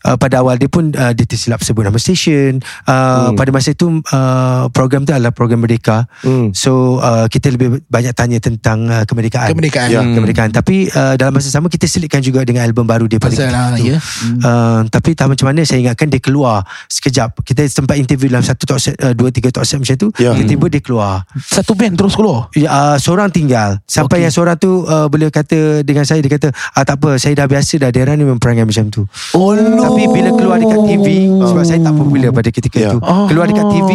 Uh, 0.00 0.16
pada 0.16 0.40
awal 0.40 0.56
dia 0.56 0.64
pun 0.64 0.88
uh, 0.90 1.12
dia 1.12 1.22
tersilap 1.22 1.60
sebut 1.60 1.82
nama 1.82 1.94
stesen 1.94 2.64
uh, 2.84 3.28
hmm. 3.28 3.36
pada 3.36 3.50
masa 3.50 3.70
itu 3.70 3.84
uh, 4.08 4.64
program 4.70 5.04
tu 5.04 5.12
adalah 5.12 5.28
program 5.28 5.60
Merdeka 5.60 6.08
Hmm. 6.20 6.52
so 6.52 6.96
uh, 6.98 7.24
kita 7.26 7.48
lebih 7.48 7.84
banyak 7.84 8.10
tanya 8.10 8.38
tentang 8.38 8.84
uh, 8.86 9.04
kemerdekaan 9.04 9.52
Kemerdekaan. 9.52 9.88
ya, 9.88 10.00
Hmm. 10.00 10.14
kemerdekaan 10.14 10.50
tapi 10.50 10.88
uh, 10.88 11.14
dalam 11.14 11.32
masa 11.32 11.48
sama 11.48 11.68
kita 11.68 11.84
selitkan 11.84 12.20
juga 12.20 12.40
dengan 12.42 12.64
album 12.64 12.84
baru 12.84 13.04
dia 13.04 13.16
pada 13.16 13.32
Pasal 13.32 13.52
lah, 13.52 13.76
itu. 13.76 13.92
ya. 13.92 14.00
Uh, 14.40 14.80
tapi 14.88 15.12
tak 15.12 15.28
macam 15.28 15.46
mana 15.46 15.62
saya 15.62 15.80
ingatkan 15.80 16.08
dia 16.08 16.18
keluar 16.18 16.64
sekejap 16.86 17.36
kita 17.42 17.60
sempat 17.66 17.96
interview 17.96 18.28
dalam 18.28 18.40
satu 18.40 18.64
talk 18.64 18.80
set 18.80 18.96
uh, 18.98 19.12
dua 19.12 19.28
tiga 19.28 19.48
talk 19.48 19.64
set 19.64 19.76
macam 19.76 19.96
tu 19.96 20.08
Ya. 20.16 20.32
tiba-tiba 20.32 20.66
dia 20.68 20.80
keluar 20.80 21.12
Satu 21.36 21.72
band 21.72 21.94
terus 21.94 22.12
keluar. 22.12 22.48
Ya, 22.52 22.68
uh, 22.68 22.96
seorang 22.96 23.28
tinggal 23.28 23.80
Sampai 23.84 24.16
okay. 24.16 24.24
yang 24.24 24.32
seorang 24.32 24.54
tu 24.54 24.82
uh, 24.82 25.06
Boleh 25.06 25.28
kata 25.28 25.80
Dengan 25.80 26.04
saya 26.04 26.20
Dia 26.20 26.30
kata 26.30 26.48
ah, 26.70 26.82
Tak 26.82 26.96
apa 26.96 27.16
Saya 27.16 27.32
dah 27.34 27.46
biasa 27.46 27.78
dah 27.78 27.88
Dia 27.88 28.04
ni 28.10 28.22
memang 28.22 28.36
perangai 28.36 28.62
macam 28.62 28.86
tu 28.88 29.02
Oh 29.32 29.52
no. 29.52 29.89
Tapi 29.90 30.04
bila 30.06 30.30
keluar 30.32 30.56
dekat 30.56 30.80
TV 30.86 31.06
Sebab 31.28 31.62
saya 31.62 31.80
tak 31.80 31.92
popular 31.92 32.30
pada 32.30 32.48
ketika 32.48 32.78
Ya. 32.78 32.88
itu 32.88 32.98
Oh. 33.00 33.26
Keluar 33.26 33.44
dekat 33.44 33.66
TV 33.68 33.90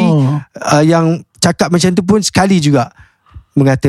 uh, 0.61 0.83
Yang 0.83 1.05
cakap 1.37 1.67
macam 1.69 1.89
tu 1.89 2.03
pun 2.03 2.19
Sekali 2.19 2.59
juga 2.59 2.91
Mengata 3.53 3.87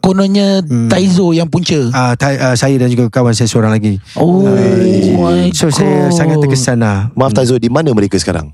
kononnya 0.00 0.58
Hmm. 0.60 0.90
Taizo 0.90 1.30
yang 1.30 1.46
punca. 1.46 1.78
uh, 1.78 2.12
ta- 2.12 2.40
uh, 2.42 2.54
Saya 2.54 2.74
dan 2.76 2.90
juga 2.90 3.06
kawan 3.08 3.30
saya 3.30 3.46
seorang 3.46 3.70
lagi 3.70 4.02
Oh 4.14 4.42
my 4.42 5.54
So 5.54 5.70
saya 5.70 6.10
God. 6.10 6.12
sangat 6.12 6.36
terkesan 6.40 6.82
lah 6.82 7.14
Maaf 7.14 7.30
Taizo 7.30 7.54
Di 7.54 7.70
mana 7.70 7.90
mereka 7.90 8.18
sekarang 8.18 8.50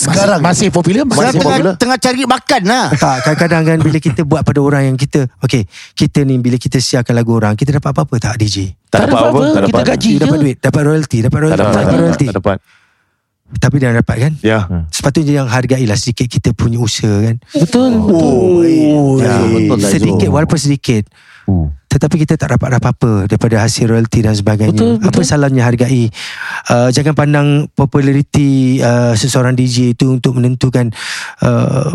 Sekarang? 0.00 0.40
masih, 0.40 0.66
masih 0.66 0.68
popular 0.70 1.04
Masih 1.04 1.20
masih 1.20 1.36
popular? 1.36 1.56
tengah, 1.56 1.74
tengah 1.76 1.98
cari 1.98 2.22
makan 2.24 2.62
lah 2.64 2.86
tak 3.02 3.16
kadang-kadang 3.20 3.62
kan 3.62 3.78
Bila 3.80 3.98
kita 3.98 4.20
buat 4.22 4.42
pada 4.42 4.60
orang 4.60 4.82
yang 4.84 4.96
kita 4.96 5.28
Okay 5.38 5.62
Kita 5.92 6.22
ni 6.22 6.36
bila 6.36 6.56
kita 6.56 6.78
siarkan 6.78 7.12
lagu 7.12 7.32
orang 7.32 7.52
Kita 7.52 7.70
dapat 7.70 7.92
apa-apa 7.92 8.14
tak 8.16 8.34
DJ 8.36 8.72
Tak 8.88 9.06
dapat 9.06 9.20
apa, 9.22 9.40
Tak 9.52 9.62
kita 9.62 9.76
dapat. 9.76 9.88
gaji. 9.92 10.12
Dapat 10.16 10.38
duit 10.40 10.56
Dapat 10.58 10.82
royalty 10.82 11.18
Dapat 11.20 11.36
Tak 11.36 11.44
royalty 11.44 11.58
dapat 11.58 11.68
Dapat 11.68 11.76
Tak 11.76 11.84
dapat 11.84 12.00
royalty. 12.00 12.26
Tak 12.26 12.36
dapat 12.40 12.58
Tapi 13.58 13.82
dia 13.82 13.90
dapat 13.90 14.16
kan? 14.30 14.32
Ya. 14.44 14.68
Sepatutnya 14.94 15.42
yang 15.42 15.48
hargailah 15.50 15.98
sedikit 15.98 16.30
kita 16.30 16.54
punya 16.54 16.78
usaha 16.78 17.10
kan? 17.10 17.42
Betul. 17.50 17.90
Oh, 18.06 19.18
ya, 19.18 19.42
betul 19.50 19.78
lah, 19.80 19.90
Sedikit 19.90 20.28
walaupun 20.30 20.58
sedikit. 20.60 21.10
Tetapi 21.90 22.22
kita 22.22 22.38
tak 22.38 22.54
dapat 22.54 22.78
apa-apa 22.78 23.26
Daripada 23.26 23.66
hasil 23.66 23.90
royalty 23.90 24.22
dan 24.22 24.38
sebagainya. 24.38 24.70
Betul, 24.70 25.02
Apa 25.02 25.10
betul. 25.10 25.26
salahnya 25.26 25.66
hargai? 25.66 26.06
Uh, 26.70 26.88
Jangan 26.94 27.14
pandang 27.18 27.66
populariti 27.74 28.78
uh, 28.78 29.18
Seseorang 29.18 29.58
DJ 29.58 29.98
itu 29.98 30.14
Untuk 30.14 30.38
menentukan 30.38 30.94
uh, 31.42 31.90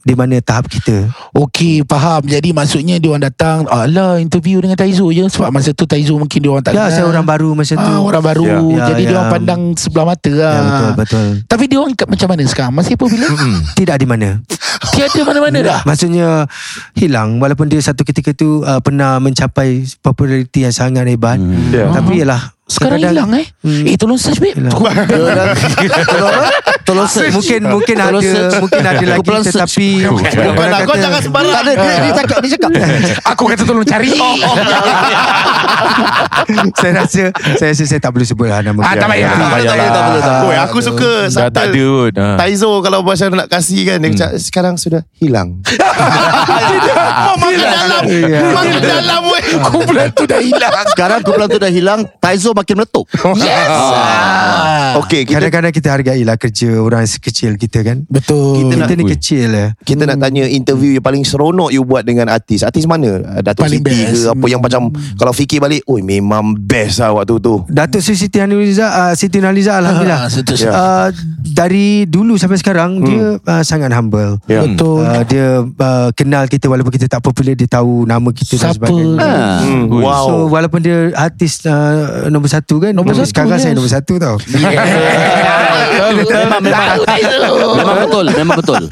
Di 0.00 0.14
mana 0.14 0.40
tahap 0.40 0.64
kita. 0.66 1.12
Okey 1.30 1.84
faham. 1.84 2.24
Jadi 2.24 2.50
maksudnya 2.50 2.96
dia 2.96 3.08
orang 3.08 3.20
datang 3.22 3.68
Alah 3.68 4.16
interview 4.16 4.58
dengan 4.58 4.74
Taizo 4.74 5.08
je. 5.08 5.26
Sebab 5.26 5.50
masa 5.50 5.70
tu 5.70 5.84
Taizo 5.84 6.16
mungkin 6.16 6.38
dia 6.38 6.48
orang 6.48 6.64
tak 6.64 6.72
Ya 6.72 6.86
kenal. 6.86 6.92
saya 6.92 7.04
orang 7.06 7.24
baru 7.24 7.48
masa 7.52 7.76
tu. 7.76 7.84
ah, 7.84 8.00
Orang 8.00 8.22
baru. 8.22 8.44
Ya. 8.44 8.56
Ya, 8.56 8.84
Jadi 8.88 9.02
dia 9.02 9.12
ya. 9.12 9.18
orang 9.18 9.30
pandang 9.30 9.60
sebelah 9.74 10.06
mata 10.06 10.32
lah 10.32 10.50
ya, 10.50 10.62
Betul 10.62 10.90
betul. 10.96 11.26
Tapi 11.44 11.64
dia 11.66 11.78
orang 11.78 11.92
kat 11.94 12.08
macam 12.08 12.28
mana 12.28 12.42
sekarang? 12.44 12.72
Masih 12.72 12.94
popular 12.94 13.28
Tidak 13.72 13.96
di 13.96 14.06
mana. 14.06 14.28
Tiada 14.92 15.20
mana-mana 15.22 15.58
dah? 15.60 15.80
Maksudnya 15.84 16.48
hilang. 16.94 17.36
Walaupun 17.36 17.68
dia 17.68 17.78
satu 17.78 18.00
ketika 18.02 18.32
tu 18.32 18.60
uh, 18.62 18.80
pernah 18.80 19.20
mencapai 19.20 19.84
populariti 20.00 20.64
yang 20.64 20.72
sangat 20.72 21.04
hebat. 21.04 21.36
Hmm. 21.36 21.68
Ya. 21.70 21.92
Tapi 21.92 22.24
ialah 22.24 22.56
Sekarang 22.70 22.96
kadang-kadang- 22.96 23.26
hilang 23.26 23.42
eh 23.42 23.46
Hmm. 23.60 23.84
Eh 23.84 23.96
tolong 23.96 24.16
search 24.16 24.38
babe 24.38 24.54
Hilang. 24.54 24.72
Tolong 24.72 26.32
apa? 26.32 26.48
Tolong 26.80 27.04
search 27.06 27.32
mungkin 27.32 27.60
mungkin 27.68 27.94
Tolong 27.94 28.08
ada 28.16 28.30
search. 28.30 28.54
mungkin 28.58 28.80
ada 28.80 28.96
lagi 28.96 29.18
Kumpulan 29.18 29.42
search. 29.42 29.52
tetapi 29.52 29.88
Bukan, 30.06 30.30
orang 30.56 30.80
Kau 30.80 30.88
kata- 30.88 31.02
jangan 31.02 31.20
sembarang 31.20 31.50
Tak 31.50 31.60
ada 31.60 31.72
dia, 31.74 31.92
dia 32.00 32.12
cakap 32.16 32.38
Dia 32.40 32.50
cakap 32.52 32.70
Aku 33.30 33.42
kata 33.44 33.62
tolong 33.64 33.84
cari 33.84 34.08
saya 36.72 36.92
rasa 36.96 37.22
saya 37.56 37.70
rasa 37.70 37.84
saya 37.84 38.00
tak 38.00 38.10
perlu 38.10 38.24
sebut 38.24 38.46
lah 38.46 38.60
nama 38.60 38.80
Ah, 38.80 38.92
dia. 38.92 39.00
tak 39.00 39.08
payah. 39.08 39.30
Tak 39.30 39.38
boleh, 39.40 39.64
tak 39.64 39.76
boleh, 39.76 39.90
tak 39.90 40.02
boleh, 40.02 40.20
tak 40.20 40.34
boleh. 40.34 40.48
Oi, 40.48 40.56
aku 40.60 40.78
suka 40.80 41.10
Dah 41.30 41.48
tak 41.48 41.64
ada 41.68 41.84
pun 41.86 42.12
ha. 42.16 42.26
Taizo 42.36 42.70
kalau 42.80 42.98
macam 43.00 43.28
nak 43.32 43.48
kasih 43.48 43.80
kan 43.84 43.98
Dia 43.98 44.10
cakap 44.12 44.32
sekarang 44.40 44.74
sudah 44.76 45.02
hilang 45.14 45.60
Oh 47.28 47.36
makin 47.36 47.58
dalam 47.60 48.02
Makin 48.50 48.80
dalam 48.80 49.20
Kumpulan 49.62 50.08
tu 50.10 50.24
dah 50.24 50.40
hilang 50.40 50.72
Sekarang 50.88 51.20
kumpulan 51.20 51.48
tu 51.48 51.58
dah 51.58 51.70
hilang 51.70 52.00
Taizo 52.18 52.50
makin 52.60 52.74
meletup 52.76 53.06
Yes 53.40 53.68
ah. 53.70 55.00
Okay 55.00 55.22
kita 55.22 55.38
Kadang-kadang 55.40 55.72
kita 55.72 55.88
hargailah 55.90 56.36
kerja 56.36 56.76
orang 56.76 57.06
sekecil 57.06 57.56
kita 57.56 57.80
kan. 57.80 58.04
Betul 58.04 58.68
Kita, 58.68 58.74
nak- 58.76 58.90
ni 58.92 59.04
kecil 59.08 59.44
lah. 59.48 59.68
kita 59.80 60.02
nak 60.04 60.18
tanya 60.18 60.44
interview 60.44 60.92
yang 60.92 61.04
paling 61.04 61.22
seronok 61.22 61.70
you 61.70 61.80
buat 61.80 62.02
dengan 62.02 62.28
artis. 62.28 62.60
Artis 62.60 62.84
mana? 62.84 63.22
Uh, 63.22 63.40
Datuk 63.40 63.64
Paling 63.64 63.80
Siti 63.80 63.88
best. 63.88 64.10
ke 64.10 64.20
apa 64.28 64.46
yang 64.46 64.60
macam 64.60 64.82
kalau 65.14 65.32
fikir 65.32 65.56
balik, 65.58 65.86
oi 65.86 66.02
memang 66.02 66.52
best 66.52 66.98
lah 66.98 67.14
waktu 67.14 67.38
tu. 67.38 67.62
Datuk 67.64 68.02
Sri 68.02 68.18
Siti 68.18 68.36
Nurhaliza 68.36 68.84
uh, 68.84 69.12
Siti 69.14 69.38
Nurhaliza 69.38 69.78
alhamdulillah. 69.78 70.18
Ah, 70.20 70.28
betul. 70.28 70.56
Ya. 70.58 70.70
Uh, 70.70 71.08
dari 71.46 71.86
dulu 72.04 72.36
sampai 72.36 72.58
sekarang 72.58 73.00
dia 73.00 73.38
uh, 73.38 73.62
sangat 73.62 73.88
humble. 73.90 74.42
Ya. 74.46 74.66
Betul 74.66 75.00
Uh, 75.00 75.22
dia 75.24 75.46
uh, 75.62 76.08
kenal 76.12 76.44
kita 76.44 76.66
walaupun 76.66 76.90
kita 76.90 77.06
tak 77.08 77.22
popular 77.22 77.54
dia 77.54 77.64
tahu 77.64 78.04
nama 78.04 78.28
kita 78.28 78.58
dan 78.58 78.68
Siapa? 78.68 78.84
sebagainya. 78.84 79.16
Ah. 79.22 79.58
Hmm, 79.62 79.86
wow. 79.88 80.24
So 80.26 80.32
walaupun 80.50 80.82
dia 80.82 81.14
artis 81.14 81.62
uh, 81.64 82.26
nombor 82.28 82.49
satu 82.50 82.74
kan 82.78 82.90
Nombor 82.90 83.12
Tapi 83.12 83.20
satu, 83.20 83.28
sekarang 83.30 83.48
saya 83.54 83.64
yes. 83.64 83.72
nombor 83.72 83.90
satu 83.90 84.12
tau 84.16 84.36
Memang 84.50 84.72
memang 86.60 86.86
Memang 87.76 87.96
betul 88.00 88.24
Memang 88.32 88.56
betul 88.56 88.82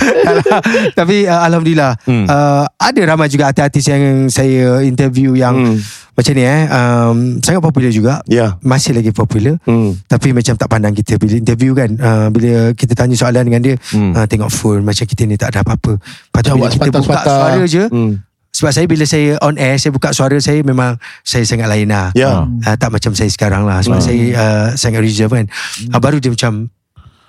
Tapi 0.99 1.16
uh, 1.25 1.40
Alhamdulillah 1.42 1.90
Hmm. 2.01 2.25
uh, 2.25 2.64
Ada 2.75 3.01
ramai 3.05 3.27
juga 3.27 3.49
artis-artis 3.49 3.85
yang 3.87 4.03
saya 4.29 4.81
interview 4.81 5.35
Yang 5.35 5.55
Hmm. 5.59 5.77
macam 6.14 6.33
ni 6.33 6.42
eh 6.42 6.62
um, 6.68 7.16
Sangat 7.40 7.61
popular 7.61 7.88
juga 7.88 8.21
Ya. 8.25 8.55
Masih 8.61 8.92
lagi 8.92 9.11
popular 9.11 9.57
Hmm. 9.62 9.94
Tapi 10.05 10.31
macam 10.31 10.53
tak 10.55 10.66
pandang 10.66 10.92
kita 10.92 11.16
Bila 11.16 11.35
interview 11.35 11.73
kan 11.73 11.88
uh, 11.94 12.27
Bila 12.29 12.73
kita 12.73 12.92
tanya 12.94 13.14
soalan 13.14 13.42
dengan 13.44 13.61
dia 13.62 13.75
Hmm. 13.88 14.12
uh, 14.12 14.25
Tengok 14.25 14.49
phone 14.49 14.81
Macam 14.83 15.03
kita 15.03 15.23
ni 15.25 15.35
tak 15.35 15.51
ada 15.51 15.61
apa-apa 15.61 15.97
Lepas 15.99 16.40
tu 16.40 16.49
bila 16.53 16.68
kita 16.68 16.88
buka 16.88 16.99
sepatah-sepatah. 17.01 17.25
suara 17.27 17.62
je 17.66 17.85
Hmm. 17.88 18.12
Sebab 18.59 18.75
saya 18.75 18.87
bila 18.90 19.07
saya 19.07 19.38
on 19.38 19.55
air 19.55 19.79
Saya 19.79 19.94
buka 19.94 20.11
suara 20.11 20.35
saya 20.42 20.66
Memang 20.66 20.99
Saya 21.23 21.47
sangat 21.47 21.71
lain 21.71 21.87
lah 21.87 22.11
Ya. 22.18 22.42
uh, 22.42 22.75
Tak 22.75 22.90
macam 22.90 23.14
saya 23.14 23.31
sekarang 23.31 23.62
lah 23.62 23.79
Sebab 23.79 24.03
saya 24.03 24.23
uh, 24.35 24.66
sangat 24.75 24.99
reserve 24.99 25.31
kan 25.31 25.47
uh, 25.94 26.01
Baru 26.03 26.18
dia 26.18 26.35
macam 26.35 26.66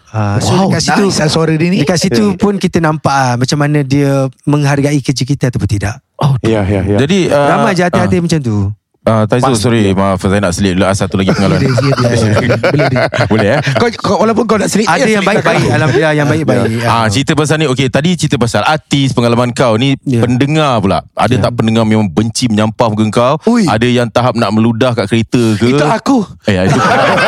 Uh, 0.10 0.42
so 0.42 0.50
Wow, 0.58 0.74
dekat 0.74 0.90
situ 0.90 1.04
nice 1.06 1.20
lah 1.22 1.30
suara 1.30 1.54
dia 1.54 1.70
ni. 1.70 1.86
Dekat 1.86 2.02
situ 2.02 2.34
pun 2.34 2.58
kita 2.58 2.82
nampak 2.82 3.14
ah, 3.14 3.38
macam 3.38 3.62
mana 3.62 3.86
dia 3.86 4.26
menghargai 4.42 4.98
kerja 5.06 5.22
kita 5.22 5.54
ataupun 5.54 5.70
tidak. 5.70 6.02
Oh, 6.18 6.34
Ya 6.42 6.66
ya 6.66 6.82
ya. 6.82 6.98
Jadi 6.98 7.30
uh, 7.30 7.46
Ramai 7.46 7.78
je 7.78 7.86
hati-hati 7.86 8.18
macam 8.18 8.40
tu. 8.42 8.74
Uh, 9.00 9.24
Taizo 9.32 9.56
sorry 9.56 9.96
Maaf 9.96 10.20
saya 10.20 10.44
nak 10.44 10.52
selit 10.52 10.76
lah 10.76 10.92
Satu 10.92 11.16
lagi 11.16 11.32
pengalaman 11.32 11.72
Boleh 13.32 13.50
eh 13.56 13.60
kau, 13.80 13.88
kau, 13.96 14.16
walaupun 14.20 14.44
kau 14.44 14.60
nak 14.60 14.68
selit 14.68 14.92
Ada 14.92 15.08
eh, 15.08 15.16
yang 15.16 15.24
baik-baik. 15.24 15.72
Alhamdulillah 15.72 16.14
yang 16.20 16.28
baik-baik. 16.28 16.84
Ah 16.84 17.08
cerita 17.08 17.32
pasal 17.32 17.64
ni 17.64 17.66
okey 17.72 17.88
tadi 17.88 18.20
cerita 18.20 18.36
pasal 18.36 18.68
artis 18.68 19.16
pengalaman 19.16 19.56
kau 19.56 19.80
ni 19.80 19.96
Ya. 20.04 20.26
pendengar 20.26 20.84
pula. 20.84 21.00
Ada 21.16 21.48
tak 21.48 21.52
pendengar 21.62 21.88
memang 21.88 22.12
benci 22.12 22.52
menyampah 22.52 22.88
muka 22.92 23.06
kau? 23.08 23.36
Ui. 23.56 23.64
Ada 23.66 23.88
yang 23.88 24.12
tahap 24.12 24.36
nak 24.36 24.52
meludah 24.52 24.92
kat 24.92 25.08
kereta 25.08 25.56
ke? 25.56 25.80
Itu 25.80 25.86
aku 25.86 26.18
Eh 26.50 26.60
itu 26.60 26.80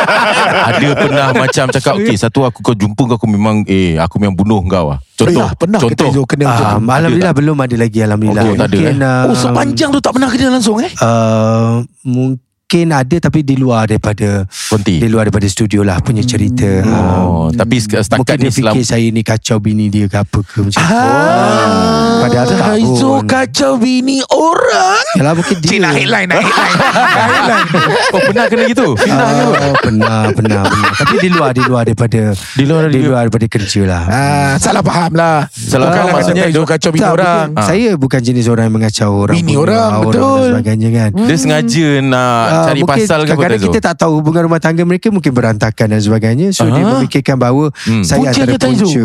Ada 0.68 0.88
pernah 0.92 1.28
macam 1.32 1.64
cakap 1.72 1.94
okey 2.04 2.16
satu 2.20 2.44
aku 2.44 2.60
kau 2.60 2.76
jumpa 2.76 3.16
kau 3.16 3.16
aku 3.16 3.24
memang 3.24 3.64
eh 3.64 3.96
aku 3.96 4.20
memang 4.20 4.36
bunuh 4.36 4.60
kau 4.68 4.92
ah. 4.92 5.00
Contoh. 5.12 5.28
Pernah 5.28 5.50
Pernah 5.54 5.78
contoh. 5.78 6.08
Taizo 6.08 6.22
kena 6.24 6.44
macam 6.46 6.64
Ah, 6.64 6.72
tu? 6.72 6.88
Alhamdulillah 6.88 7.34
belum 7.34 7.56
ada 7.58 7.76
lagi 7.76 7.98
Alhamdulillah. 8.00 8.42
Oh, 8.42 8.54
tak 8.54 8.66
ada, 8.66 8.74
Mungkin, 8.74 8.96
eh? 8.96 9.06
ah, 9.06 9.22
Oh 9.24 9.36
sepanjang 9.36 9.88
tu 9.88 10.00
tak 10.00 10.12
pernah 10.12 10.28
kena 10.28 10.46
langsung 10.50 10.76
eh 10.78 10.92
uh, 10.98 11.72
mungkin 12.02 12.40
ada 12.74 13.16
tapi 13.20 13.40
di 13.42 13.54
luar 13.54 13.84
daripada 13.86 14.48
Konti. 14.66 14.96
di 14.96 15.06
luar 15.06 15.28
daripada 15.28 15.44
studio 15.44 15.84
lah 15.84 16.00
punya 16.00 16.24
cerita. 16.24 16.80
Oh, 16.82 17.30
Um, 17.42 17.50
tapi 17.52 17.76
setakat 17.76 18.16
mungkin 18.16 18.36
ni 18.38 18.42
dia 18.42 18.52
selam 18.54 18.72
fikir 18.72 18.84
saya 18.86 19.06
ni 19.08 19.20
kacau 19.20 19.58
bini 19.58 19.86
dia 19.86 20.06
ke 20.06 20.16
apa 20.16 20.38
ke 20.40 20.58
macam 20.62 20.78
tu. 20.78 20.88
Ah, 20.88 22.22
Padahal 22.22 22.46
tak 22.48 22.80
pun. 22.80 23.20
kacau 23.26 23.72
bini 23.76 24.22
orang 24.30 25.02
Yalah 25.12 25.32
mungkin 25.34 25.56
dia. 25.58 25.68
Cik 25.68 25.78
nak 25.78 25.92
headline 25.92 26.28
Nak 26.28 26.38
headline 27.28 27.66
Oh 28.08 28.20
pernah 28.22 28.44
kena 28.46 28.62
gitu? 28.64 28.86
Fitnah 28.94 29.26
ke 29.26 29.42
apa? 29.42 29.54
Oh, 29.60 29.74
pernah, 29.76 30.20
pernah, 30.30 30.62
pernah. 30.64 30.90
Tapi 30.94 31.14
di 31.18 31.28
luar, 31.28 31.50
di 31.50 31.62
luar 31.62 31.82
daripada 31.84 32.20
Di 32.32 32.64
luar 32.64 32.82
di 32.88 33.00
luar 33.02 33.20
daripada 33.26 33.46
kerja 33.50 33.82
lah. 33.84 34.02
Ah, 34.06 34.52
salah 34.56 34.80
faham 34.80 35.12
lah 35.12 35.36
Salah 35.50 35.86
faham, 35.90 36.06
maksudnya 36.14 36.44
Taizo 36.46 36.62
kacau 36.64 36.90
bini 36.90 37.02
Tak, 37.02 37.12
orang 37.12 37.46
bukan- 37.50 37.66
Saya 37.66 37.88
bukan 37.96 38.20
jenis 38.22 38.46
orang 38.46 38.64
yang 38.64 38.74
mengacau 38.74 39.10
orang. 39.18 39.34
Bini 39.36 39.52
bunuh 39.52 39.62
orang, 39.62 39.90
betul. 40.02 40.22
dan 40.22 40.48
sebagainya 40.48 40.88
kan. 40.90 41.10
Dia 41.18 41.36
sengaja 41.36 41.88
nak 42.00 42.44
Ah, 42.44 42.61
cari 42.64 42.80
mungkin 42.80 42.94
pasal 42.98 43.18
ke 43.18 43.24
apa 43.24 43.26
kadang-kadang 43.28 43.58
Taizo? 43.58 43.66
kita 43.68 43.80
tak 43.82 43.96
tahu 43.98 44.12
hubungan 44.16 44.42
rumah 44.44 44.58
tangga 44.58 44.82
mereka 44.82 45.06
mungkin 45.08 45.30
berantakan 45.30 45.86
dan 45.88 46.00
sebagainya. 46.00 46.48
So 46.50 46.66
dia 46.66 46.80
Ah. 46.80 46.90
memikirkan 46.94 47.36
bahawa 47.36 47.70
Hmm. 47.80 48.02
saya 48.02 48.22
Puncanya 48.22 48.54
antara 48.54 48.70
punca. 48.70 49.04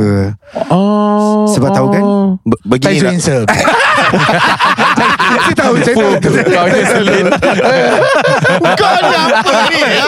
Oh 0.69 1.45
Sebab 1.49 1.69
tahu 1.71 1.87
kan? 1.89 2.03
Be- 2.43 2.61
Begini 2.67 2.99
lah. 2.99 3.11
handsome 3.11 3.45
Saya 5.39 5.55
tahu 5.55 5.73
Saya 5.79 5.95
tahu 5.95 6.11
Kau 6.47 6.65
ni 6.67 6.81
selit. 6.83 7.23
Kau 8.73 8.95
ni 8.97 9.15
apa 9.15 9.51
ni? 9.67 9.79
ya? 9.79 10.07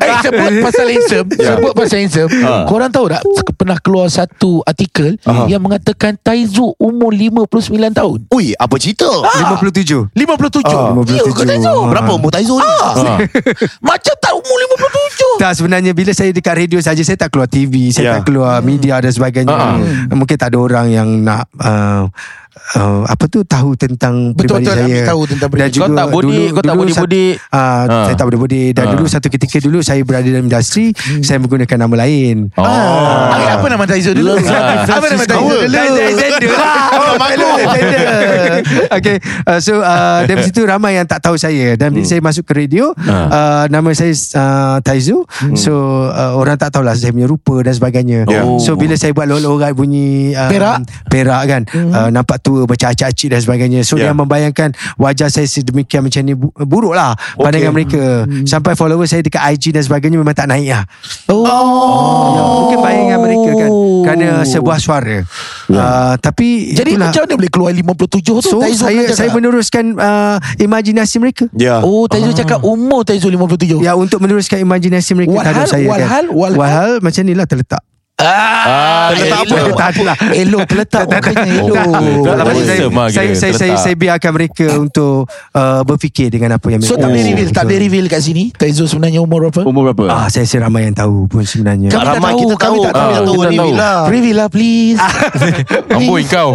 Eh 0.00 0.14
sebut 0.20 0.50
pasal 0.60 0.86
handsome 0.88 1.28
Sebut 1.30 1.72
pasal 1.72 1.96
handsome 2.00 2.30
Korang 2.66 2.90
tahu 2.90 3.06
tak 3.08 3.22
Pernah 3.52 3.78
keluar 3.78 4.06
satu 4.06 4.60
artikel 4.62 5.20
Yang 5.46 5.60
mengatakan 5.60 6.16
Taizo 6.16 6.72
umur 6.76 7.12
59 7.12 7.60
tahun 7.92 8.18
Ui, 8.30 8.52
apa 8.54 8.74
cerita? 8.76 9.08
57. 9.08 10.10
57 10.10 10.64
Ah, 10.66 10.92
Ya 11.06 11.22
ke 11.22 11.44
57. 11.44 11.46
Taizo 11.46 11.70
Ah. 11.70 11.88
Berapa 11.88 12.10
umur 12.12 12.30
Taizo 12.30 12.56
ni? 12.56 12.66
Macam 13.88 14.14
tak 14.16 14.32
umur 14.32 14.56
57 15.36 15.40
Tak 15.40 15.52
sebenarnya 15.54 15.92
bila 15.92 16.10
saya 16.10 16.30
dekat 16.30 16.54
radio 16.56 16.78
saja 16.78 17.00
saya 17.00 17.16
tak 17.16 17.30
keluar 17.30 17.46
TV, 17.46 17.88
saya 17.88 18.02
Ya. 18.02 18.12
tak 18.16 18.26
keluar 18.26 18.58
media 18.60 18.96
dan 18.96 19.08
sebagainya. 19.08 19.52
Mungkin 20.10 20.34
tak 20.34 20.50
ada 20.50 20.58
orang 20.58 20.86
yang 20.88 21.08
nak 21.20 21.46
uh, 22.50 22.78
uh, 22.78 23.00
apa 23.04 23.24
tu? 23.26 23.40
Tahu 23.42 23.70
tentang 23.74 24.32
Betul, 24.32 24.60
peribadi 24.60 24.64
betul, 24.64 24.74
saya. 24.74 24.84
Ambil 24.84 25.02
tahu 25.06 25.22
tentang 25.26 25.48
Dan 25.50 25.68
juga 25.68 25.80
Kau 25.80 25.90
tak 25.92 26.06
bodek, 26.08 26.46
kau 26.50 26.60
tak 26.60 26.70
dulu 26.70 26.80
bodek-bodek. 26.82 27.32
sat- 27.34 27.50
ah, 27.50 27.58
Ah. 27.80 28.04
Saya 28.04 28.14
tak 28.14 28.26
bodek-bodek 28.26 28.68
Dan 28.72 28.84
Ah. 28.84 28.90
dulu 28.92 29.04
satu 29.06 29.26
ketika 29.28 29.56
dulu 29.58 29.78
Saya 29.80 30.00
berada 30.02 30.24
dalam 30.24 30.44
industri 30.44 30.86
Saya 31.20 31.38
menggunakan 31.38 31.78
nama 31.78 31.94
lain. 31.98 32.36
Oh. 32.54 32.64
Ah, 32.64 33.56
Apa 33.56 33.66
nama 33.66 33.84
Taizo 33.84 34.10
dulu? 34.12 34.34
Ah. 34.36 34.84
Apa 34.84 35.06
nama 35.08 35.24
Taizo 35.24 35.56
dulu 35.56 35.66
Oh 36.90 37.14
Alexander 37.16 38.10
Okay 38.96 39.16
uh, 39.44 39.58
So 39.58 39.80
uh, 39.80 40.24
Dari 40.24 40.40
situ 40.46 40.62
ramai 40.62 40.96
yang 40.96 41.06
tak 41.06 41.20
tahu 41.20 41.36
saya. 41.36 41.74
Dan 41.74 41.92
bila 41.92 42.04
saya 42.04 42.20
masuk 42.20 42.44
ke 42.44 42.52
radio 42.56 42.92
uh, 42.96 43.64
Nama 43.66 43.88
saya 43.92 44.12
uh, 44.36 44.76
Taizu. 44.80 45.24
So 45.54 45.72
uh, 46.06 46.34
Orang 46.34 46.56
tak 46.56 46.72
tahulah 46.72 46.94
Saya 46.94 47.10
punya 47.10 47.26
rupa 47.26 47.60
dan 47.60 47.72
sebagainya. 47.72 48.26
Oh. 48.28 48.58
So 48.58 48.74
bila 48.74 48.94
saya 48.94 49.12
buat 49.12 49.26
lorat 49.26 49.72
bunyi 49.72 50.32
uh, 50.32 50.48
Perak? 50.48 50.76
Perak 51.06 51.42
kan 51.46 51.62
uh, 51.68 52.08
Nampak 52.10 52.42
tua 52.50 52.66
Macam 52.66 52.90
acik-acik 52.90 53.30
dan 53.30 53.38
sebagainya 53.38 53.80
So 53.80 53.94
Ya. 53.94 54.10
dia 54.10 54.12
membayangkan 54.12 54.74
Wajah 54.96 55.30
saya 55.30 55.46
sedemikian 55.46 56.02
macam 56.02 56.20
ni 56.20 56.34
bu- 56.34 56.50
Buruk 56.58 56.92
lah 56.92 57.14
Pandangan 57.36 57.70
mereka 57.70 58.02
Sampai 58.42 58.74
follower 58.74 59.06
saya 59.06 59.22
Dekat 59.22 59.38
IG 59.48 59.70
dan 59.70 59.80
sebagainya 59.80 60.18
Memang 60.18 60.34
tak 60.34 60.46
naik 60.46 60.66
lah 60.68 60.82
Oh 61.28 62.30
Ya, 62.30 62.42
mungkin 62.42 62.78
bayangan 62.80 63.18
mereka 63.20 63.50
kan 63.52 63.70
kerana 64.00 64.42
sebuah 64.42 64.78
suara. 64.78 65.22
Uh, 65.68 66.14
tapi 66.18 66.72
Jadi 66.72 66.96
itulah. 66.96 67.12
macam 67.12 67.20
mana 67.22 67.34
boleh 67.36 67.52
keluar 67.52 67.70
57 67.70 68.16
tu 68.24 68.34
so 68.40 68.58
saya 68.64 68.72
kan 69.04 69.12
saya 69.12 69.28
cakap? 69.28 69.36
meneruskan 69.36 69.84
uh, 69.94 70.36
imajinasi 70.56 71.16
mereka. 71.18 71.44
Ya. 71.52 71.78
Oh 71.80 72.06
Taizo 72.06 72.32
cakap 72.32 72.64
umur 72.64 73.04
Taizo 73.04 73.28
57 73.28 73.78
Ya 73.78 73.92
untuk 73.94 74.18
meneruskan 74.18 74.58
imajinasi 74.58 75.12
mereka 75.14 75.36
Walhal, 75.36 75.66
saya 75.68 75.84
walhal, 75.84 76.24
kan. 76.24 76.24
walhal. 76.32 76.56
walhal 76.56 76.90
macam 76.98 77.22
ni 77.22 77.34
lah 77.34 77.44
terletak. 77.44 77.82
Ah, 78.20 79.08
Terletak 79.10 79.38
apa? 79.40 79.54
elok. 79.56 79.76
Tak 79.76 79.88
adalah. 79.96 80.16
Elok 80.30 80.62
terletak 80.68 81.02
elok 81.08 81.76
saya, 82.60 82.88
lah 82.88 83.08
saya, 83.10 83.52
saya, 83.56 83.74
saya, 83.80 83.94
biarkan 83.96 84.30
mereka 84.32 84.66
untuk 84.76 85.24
uh, 85.56 85.80
berfikir 85.82 86.28
dengan 86.28 86.56
apa 86.56 86.66
yang 86.68 86.80
So 86.84 86.94
mereka 86.94 87.00
tak 87.00 87.10
boleh 87.10 87.24
reveal 87.26 87.48
Tak 87.50 87.64
boleh 87.64 87.78
reveal 87.80 88.06
kat 88.06 88.20
sini 88.20 88.44
Taizo 88.52 88.84
sebenarnya 88.84 89.20
umur 89.24 89.48
berapa 89.48 89.60
Umur 89.64 89.82
berapa? 89.90 90.04
Ah, 90.12 90.26
saya 90.28 90.44
rasa 90.44 90.56
ramai 90.62 90.86
yang 90.86 90.96
tahu 90.96 91.26
pun 91.26 91.42
sebenarnya. 91.42 91.88
Kami 91.88 92.04
tak 92.04 92.14
Ramai 92.20 92.30
tahu, 92.30 92.40
kita 92.40 92.54
kami 92.54 92.76
tahu. 92.76 92.84
tak 92.84 92.92
Kami 92.92 93.00
tahu. 93.00 93.14
tak 93.14 93.24
tahu 93.24 93.34
Kita 93.34 93.48
ni 93.48 93.56
tahu. 93.56 93.70
Bila. 93.72 93.90
Reveal 94.10 94.36
lah 94.36 94.48
please 94.50 95.00
Amboi 95.96 96.22
kau. 96.26 96.50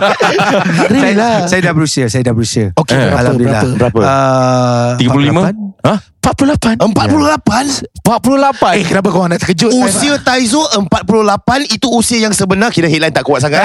Reveal 0.94 1.16
saya, 1.16 1.16
lah 1.16 1.36
saya 1.46 1.60
dah 1.62 1.74
berusia, 1.74 2.04
saya 2.08 2.22
dah 2.24 2.34
berusia. 2.34 2.64
Okey, 2.76 2.96
Alhamdulillah. 2.96 3.62
berapa? 3.76 4.00
Uh, 4.00 4.90
35? 4.98 5.86
Ha? 5.86 5.94
48 6.20 6.76
48 6.76 8.04
48. 8.04 8.76
Eh 8.76 8.84
kenapa 8.84 9.08
kau 9.08 9.24
nak 9.24 9.40
terkejut 9.40 9.72
Usia 9.72 10.20
Taizo 10.20 10.60
48 10.68 11.72
Itu 11.72 11.88
usia 11.90 12.20
yang 12.20 12.30
sebenar 12.30 12.68
Kira 12.68 12.86
headline 12.86 13.08
tak 13.08 13.24
kuat 13.24 13.40
sangat 13.40 13.64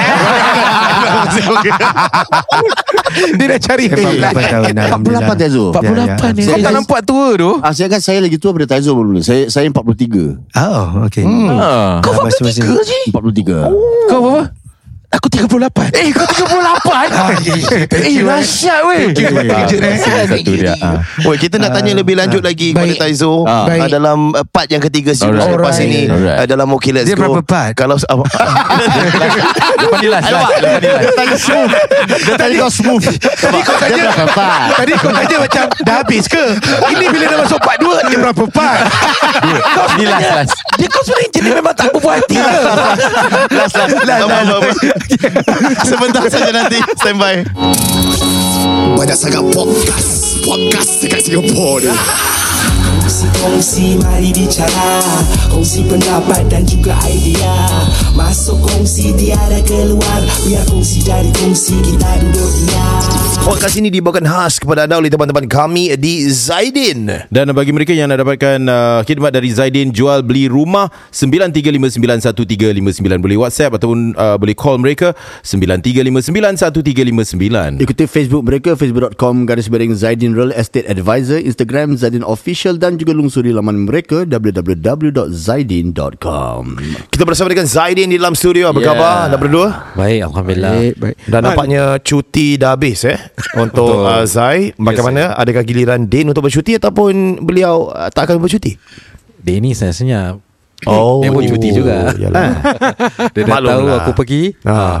Dia 3.36 3.46
dah 3.48 3.60
cari 3.60 3.84
headline 3.88 4.20
48 4.20 4.52
tahun. 4.52 4.72
Alhamdulillah. 4.78 5.28
48 5.28 5.40
Taizo. 5.40 5.64
48 5.72 5.96
Ya, 5.96 6.04
ya. 6.06 6.46
Kau 6.46 6.58
tak 6.60 6.72
nampak 6.72 7.00
tua 7.04 7.26
tu? 7.34 7.50
Ah, 7.60 7.72
saya 7.72 7.88
kan 7.88 8.00
saya 8.00 8.18
lagi 8.20 8.36
tua 8.36 8.52
daripada 8.52 8.76
Taizo 8.76 8.92
baru 8.92 9.10
ni. 9.12 9.20
Saya 9.20 9.48
saya 9.48 9.68
43. 9.68 10.36
Oh, 10.56 11.04
okay. 11.04 11.24
Ha. 11.24 12.00
Kau 12.00 12.12
Ah, 12.12 12.24
masing-masing. 12.24 12.64
43 12.64 12.84
je 12.84 12.98
43. 13.12 13.72
Kau 14.08 14.18
berapa? 14.20 14.42
Aku 15.16 15.32
38 15.32 15.96
Eh 15.96 16.12
kau 16.12 16.28
38 16.28 18.04
Eh 18.04 18.20
dahsyat 18.20 18.80
weh. 18.84 19.04
Terkejut 19.16 19.80
eh. 19.80 19.96
Satu 19.96 20.52
dia. 20.52 20.74
ah. 20.84 21.00
Kita 21.36 21.56
nak 21.56 21.72
tanya 21.72 21.96
lebih 21.96 22.20
lanjut 22.20 22.44
lagi 22.44 22.76
kepada. 22.76 22.92
Taizo. 22.96 23.44
Ah. 23.48 23.64
uh, 23.68 23.88
dalam 23.88 24.32
uh, 24.36 24.44
part 24.44 24.68
yang 24.68 24.80
ketiga 24.84 25.16
selepas 25.16 25.76
ini 25.80 26.08
uh, 26.08 26.44
dalam 26.44 26.68
Okay 26.76 26.92
Let's 26.92 27.08
Dia 27.08 27.16
Go. 27.16 27.32
berapa 27.32 27.40
part? 27.44 27.72
Kalau 27.76 27.96
apa? 27.96 28.24
Lepas 29.86 29.98
ni 30.04 30.08
last 30.08 30.28
last. 30.28 30.52
Lepas 30.60 30.84
last. 30.84 31.16
Tadi 31.16 31.36
smooth. 31.36 31.72
Dia 32.06 32.34
tadi 32.36 32.54
kau 32.60 32.70
smooth. 32.70 33.04
Tadi 33.16 33.58
kau 33.64 33.76
tanya 33.80 34.04
Tadi 34.76 34.92
kau 34.96 35.10
tanya 35.12 35.36
macam 35.40 35.64
Dah 35.84 35.94
habis 36.04 36.24
ke? 36.28 36.44
Ini 36.92 37.04
bila 37.08 37.24
dah 37.30 37.38
masuk 37.44 37.60
part 37.62 37.78
2 37.80 38.08
Dia 38.12 38.18
berapa 38.20 38.44
part? 38.52 38.78
Kau 39.72 39.86
Ni 39.96 40.04
last 40.04 40.30
last. 40.34 40.52
Dia 40.76 40.88
kau 40.92 41.02
sebenarnya 41.04 41.28
jenis 41.32 41.52
memang 41.56 41.74
tak 41.76 41.88
berpuas 41.94 42.20
hati 42.20 42.36
ke? 42.36 42.60
Last 43.56 43.74
last. 43.76 43.94
Apa, 43.96 44.38
apa. 44.44 44.70
Sebentar 45.90 46.24
saja 46.30 46.50
nanti. 46.50 46.78
Stand 46.98 47.18
by. 47.18 47.36
Banyak 48.96 49.16
sangat 49.16 49.44
podcast 49.52 50.40
Podcast 50.46 50.90
dekat 51.04 51.20
Singapura 51.26 51.90
ni 51.90 52.35
Kongsi-kongsi 53.16 53.96
mari 54.04 54.28
bicara 54.28 55.00
Kongsi 55.48 55.88
pendapat 55.88 56.52
dan 56.52 56.68
juga 56.68 56.92
idea 57.08 57.56
Masuk 58.12 58.60
kongsi 58.60 59.16
tiada 59.16 59.56
keluar 59.64 60.20
Biar 60.44 60.60
kongsi 60.68 61.00
dari 61.00 61.32
kongsi 61.32 61.80
kita 61.80 62.12
duduk 62.20 62.50
diam 62.60 63.26
Podcast 63.46 63.78
ini 63.78 63.94
dibawakan 63.94 64.26
khas 64.26 64.58
kepada 64.58 64.90
anda 64.90 64.98
oleh 64.98 65.06
teman-teman 65.06 65.46
kami 65.46 65.94
di 65.94 66.26
Zaidin. 66.26 67.30
Dan 67.30 67.54
bagi 67.54 67.70
mereka 67.70 67.94
yang 67.94 68.10
nak 68.10 68.26
dapatkan 68.26 68.58
uh, 68.66 69.06
khidmat 69.06 69.30
dari 69.30 69.54
Zaidin 69.54 69.94
jual 69.94 70.26
beli 70.26 70.50
rumah 70.50 70.90
93591359 71.14 73.22
boleh 73.22 73.38
WhatsApp 73.38 73.78
ataupun 73.78 74.18
uh, 74.18 74.34
boleh 74.34 74.58
call 74.58 74.82
mereka 74.82 75.14
93591359. 75.46 77.86
Ikuti 77.86 78.10
Facebook 78.10 78.42
mereka 78.42 78.74
facebook.com 78.74 79.46
garis 79.46 79.70
miring 79.70 79.94
Zaidin 79.94 80.34
Real 80.34 80.50
Estate 80.50 80.90
Advisor, 80.90 81.38
Instagram 81.38 81.94
Zaidin 81.94 82.26
Official 82.26 82.82
dan 82.82 82.98
juga 82.98 83.05
lungsuri 83.10 83.50
laman 83.50 83.84
mereka 83.84 84.22
www.zaidin.com. 84.22 86.62
Kita 87.06 87.22
bersama 87.22 87.48
dengan 87.48 87.64
Zaidin 87.64 88.08
di 88.08 88.16
dalam 88.16 88.32
studio. 88.32 88.68
Apa 88.68 88.76
Yeah. 88.76 88.88
khabar 88.88 89.12
anda 89.26 89.36
berdua? 89.36 89.66
Baik, 89.92 90.18
Alhamdulillah. 90.24 90.72
Dan 91.22 91.38
nampaknya 91.42 91.98
cuti 91.98 92.54
dah 92.54 92.72
habis 92.72 93.02
eh 93.02 93.16
untuk 93.58 94.00
uh, 94.00 94.22
Zai. 94.24 94.70
Bagaimana? 94.74 95.32
Adakah 95.32 95.62
giliran 95.62 96.04
Din 96.04 96.26
untuk 96.26 96.42
bercuti 96.42 96.74
ataupun 96.74 97.40
beliau 97.40 97.88
uh, 97.88 98.08
tak 98.08 98.26
akan 98.26 98.38
bercuti? 98.38 98.74
Dia 99.36 99.58
ni 99.58 99.70
saya 99.70 99.90
rasanya 99.90 100.38
Oh 100.84 101.22
Dia 101.22 101.30
pun 101.30 101.40
cuti 101.40 101.68
juga 101.70 102.10
Yalah. 102.12 102.50
Dia 103.32 103.42
dah 103.42 103.48
Maklum 103.48 103.70
tahu 103.70 103.84
lah. 103.86 103.96
aku 103.96 104.10
pergi 104.12 104.42
Ah. 104.60 104.74
ah. 104.74 104.98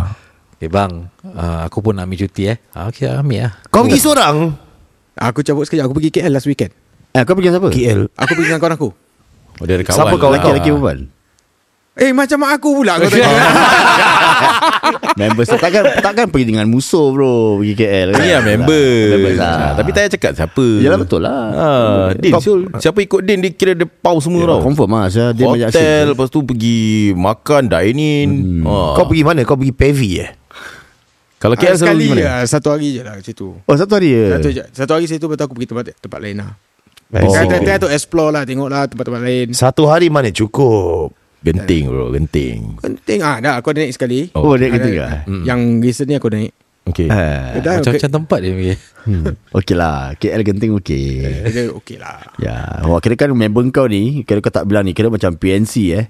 Eh 0.56 0.66
bang 0.66 0.88
ah, 1.28 1.66
Aku 1.66 1.82
pun 1.82 1.92
nak 1.92 2.06
ambil 2.06 2.22
cuti 2.22 2.48
eh 2.48 2.56
ah, 2.72 2.86
Okay 2.88 3.10
ambil 3.10 3.44
lah 3.44 3.50
Kau 3.68 3.82
pergi 3.82 3.98
seorang 3.98 4.54
Aku 5.12 5.42
cabut 5.42 5.66
sekejap 5.66 5.84
Aku 5.84 5.92
pergi 5.92 6.08
KL 6.14 6.30
last 6.30 6.46
weekend 6.46 6.70
Eh 7.16 7.24
kau 7.24 7.32
pergi 7.32 7.48
siapa? 7.48 7.68
KL 7.68 8.00
Aku 8.12 8.32
pergi 8.34 8.46
dengan 8.46 8.60
kawan 8.60 8.74
aku 8.74 8.88
Oh, 9.56 9.64
dia 9.64 9.74
ada 9.74 9.84
kawan. 9.84 9.96
Siapa 9.96 10.14
kawan 10.14 10.30
lah. 10.30 10.36
kau? 10.36 10.52
Lelaki-lelaki 10.52 10.68
perempuan 10.70 10.98
Eh 11.96 12.12
macam 12.12 12.36
mak 12.38 12.50
aku 12.54 12.68
pula 12.76 12.92
Kau 12.94 13.08
tanya 13.08 13.24
Members 15.18 15.48
takkan 15.48 15.80
takkan 15.96 16.26
pergi 16.28 16.46
dengan 16.46 16.68
musuh 16.68 17.08
bro 17.08 17.34
pergi 17.56 17.72
KL 17.74 18.08
kan? 18.12 18.20
Ni 18.20 18.28
lah 18.28 18.42
member. 18.44 18.88
Members 19.10 19.38
lah. 19.38 19.48
Ah, 19.48 19.72
Tapi 19.74 19.88
tak 19.90 19.96
payah 19.98 20.10
cakap 20.12 20.32
siapa. 20.36 20.66
Yalah 20.76 20.98
betul 21.00 21.20
lah. 21.22 21.40
Ah, 21.50 22.06
Din, 22.12 22.36
Syul, 22.36 22.68
siapa 22.76 23.00
ikut 23.00 23.20
Din 23.22 23.40
dia 23.40 23.50
kira 23.50 23.72
dia 23.72 23.88
pau 23.88 24.20
semua 24.20 24.44
Ya, 24.44 24.48
tau. 24.50 24.60
confirm 24.62 24.92
lah 24.92 25.08
saya 25.08 25.32
dia 25.32 25.48
banyak 25.48 25.68
Hotel, 25.68 25.80
asyik. 26.04 26.10
lepas 26.12 26.28
tu 26.28 26.38
pergi 26.44 26.78
makan, 27.14 27.62
dine 27.66 27.96
in. 27.98 28.30
Ah. 28.62 28.92
Kau 28.92 29.08
pergi 29.08 29.24
mana? 29.24 29.40
Kau 29.42 29.56
pergi 29.56 29.72
Pevi 29.72 30.10
eh 30.18 30.30
Kalau 31.38 31.54
KL 31.54 31.74
selalu 31.74 31.80
Sekali 31.80 32.04
pergi 32.06 32.20
mana? 32.22 32.34
ah, 32.34 32.44
Satu 32.44 32.68
hari 32.68 32.88
je 32.90 33.00
lah 33.00 33.14
Macam 33.16 33.32
tu 33.34 33.48
Oh 33.58 33.74
satu 33.74 33.92
hari 33.94 34.08
je. 34.10 34.24
Satu, 34.30 34.48
je. 34.50 34.62
satu 34.70 34.92
hari 34.92 35.04
situ 35.06 35.24
Betul 35.24 35.42
aku 35.42 35.54
pergi 35.54 35.68
tempat 35.70 35.84
tempat 35.96 36.18
lain 36.20 36.36
lah 36.38 36.50
Oh. 37.06 37.30
Kan 37.30 37.62
tengah 37.62 37.78
tu 37.78 37.86
explore 37.86 38.34
lah 38.34 38.42
Tengok 38.42 38.66
lah 38.66 38.90
tempat-tempat 38.90 39.22
lain 39.22 39.46
Satu 39.54 39.86
hari 39.86 40.10
mana 40.10 40.26
cukup 40.28 41.14
Genting 41.38 41.86
bro, 41.86 42.10
genting. 42.10 42.82
Penting 42.82 43.22
ah, 43.22 43.38
Dah 43.38 43.62
aku 43.62 43.70
ada 43.70 43.86
naik 43.86 43.94
sekali 43.94 44.26
Oh, 44.34 44.58
dia 44.58 44.66
kata 44.68 44.82
Ada- 44.82 44.90
ke? 44.90 45.06
Yang 45.46 45.60
recent 45.78 46.08
ni 46.10 46.18
aku 46.18 46.28
naik 46.28 46.50
Okay. 46.86 47.06
Eh, 47.06 47.62
Dah 47.62 47.78
Macam-macam 47.78 48.10
tempat 48.10 48.38
dia 48.38 48.52
pergi 48.54 48.74
okey 49.52 49.74
lah. 49.74 50.14
KL 50.18 50.42
genting 50.42 50.72
okey. 50.74 51.06
Dia 51.46 51.70
okey 51.72 51.96
lah 51.98 52.18
Ya, 52.38 52.82
wah 52.82 52.98
kira 52.98 53.14
kan 53.14 53.30
member 53.30 53.62
kau 53.70 53.86
ni, 53.86 54.22
kira 54.22 54.38
kau 54.38 54.50
tak 54.50 54.66
bilang 54.66 54.82
ni, 54.82 54.94
kira 54.94 55.06
macam 55.06 55.34
PNC 55.34 55.74
eh. 55.94 56.06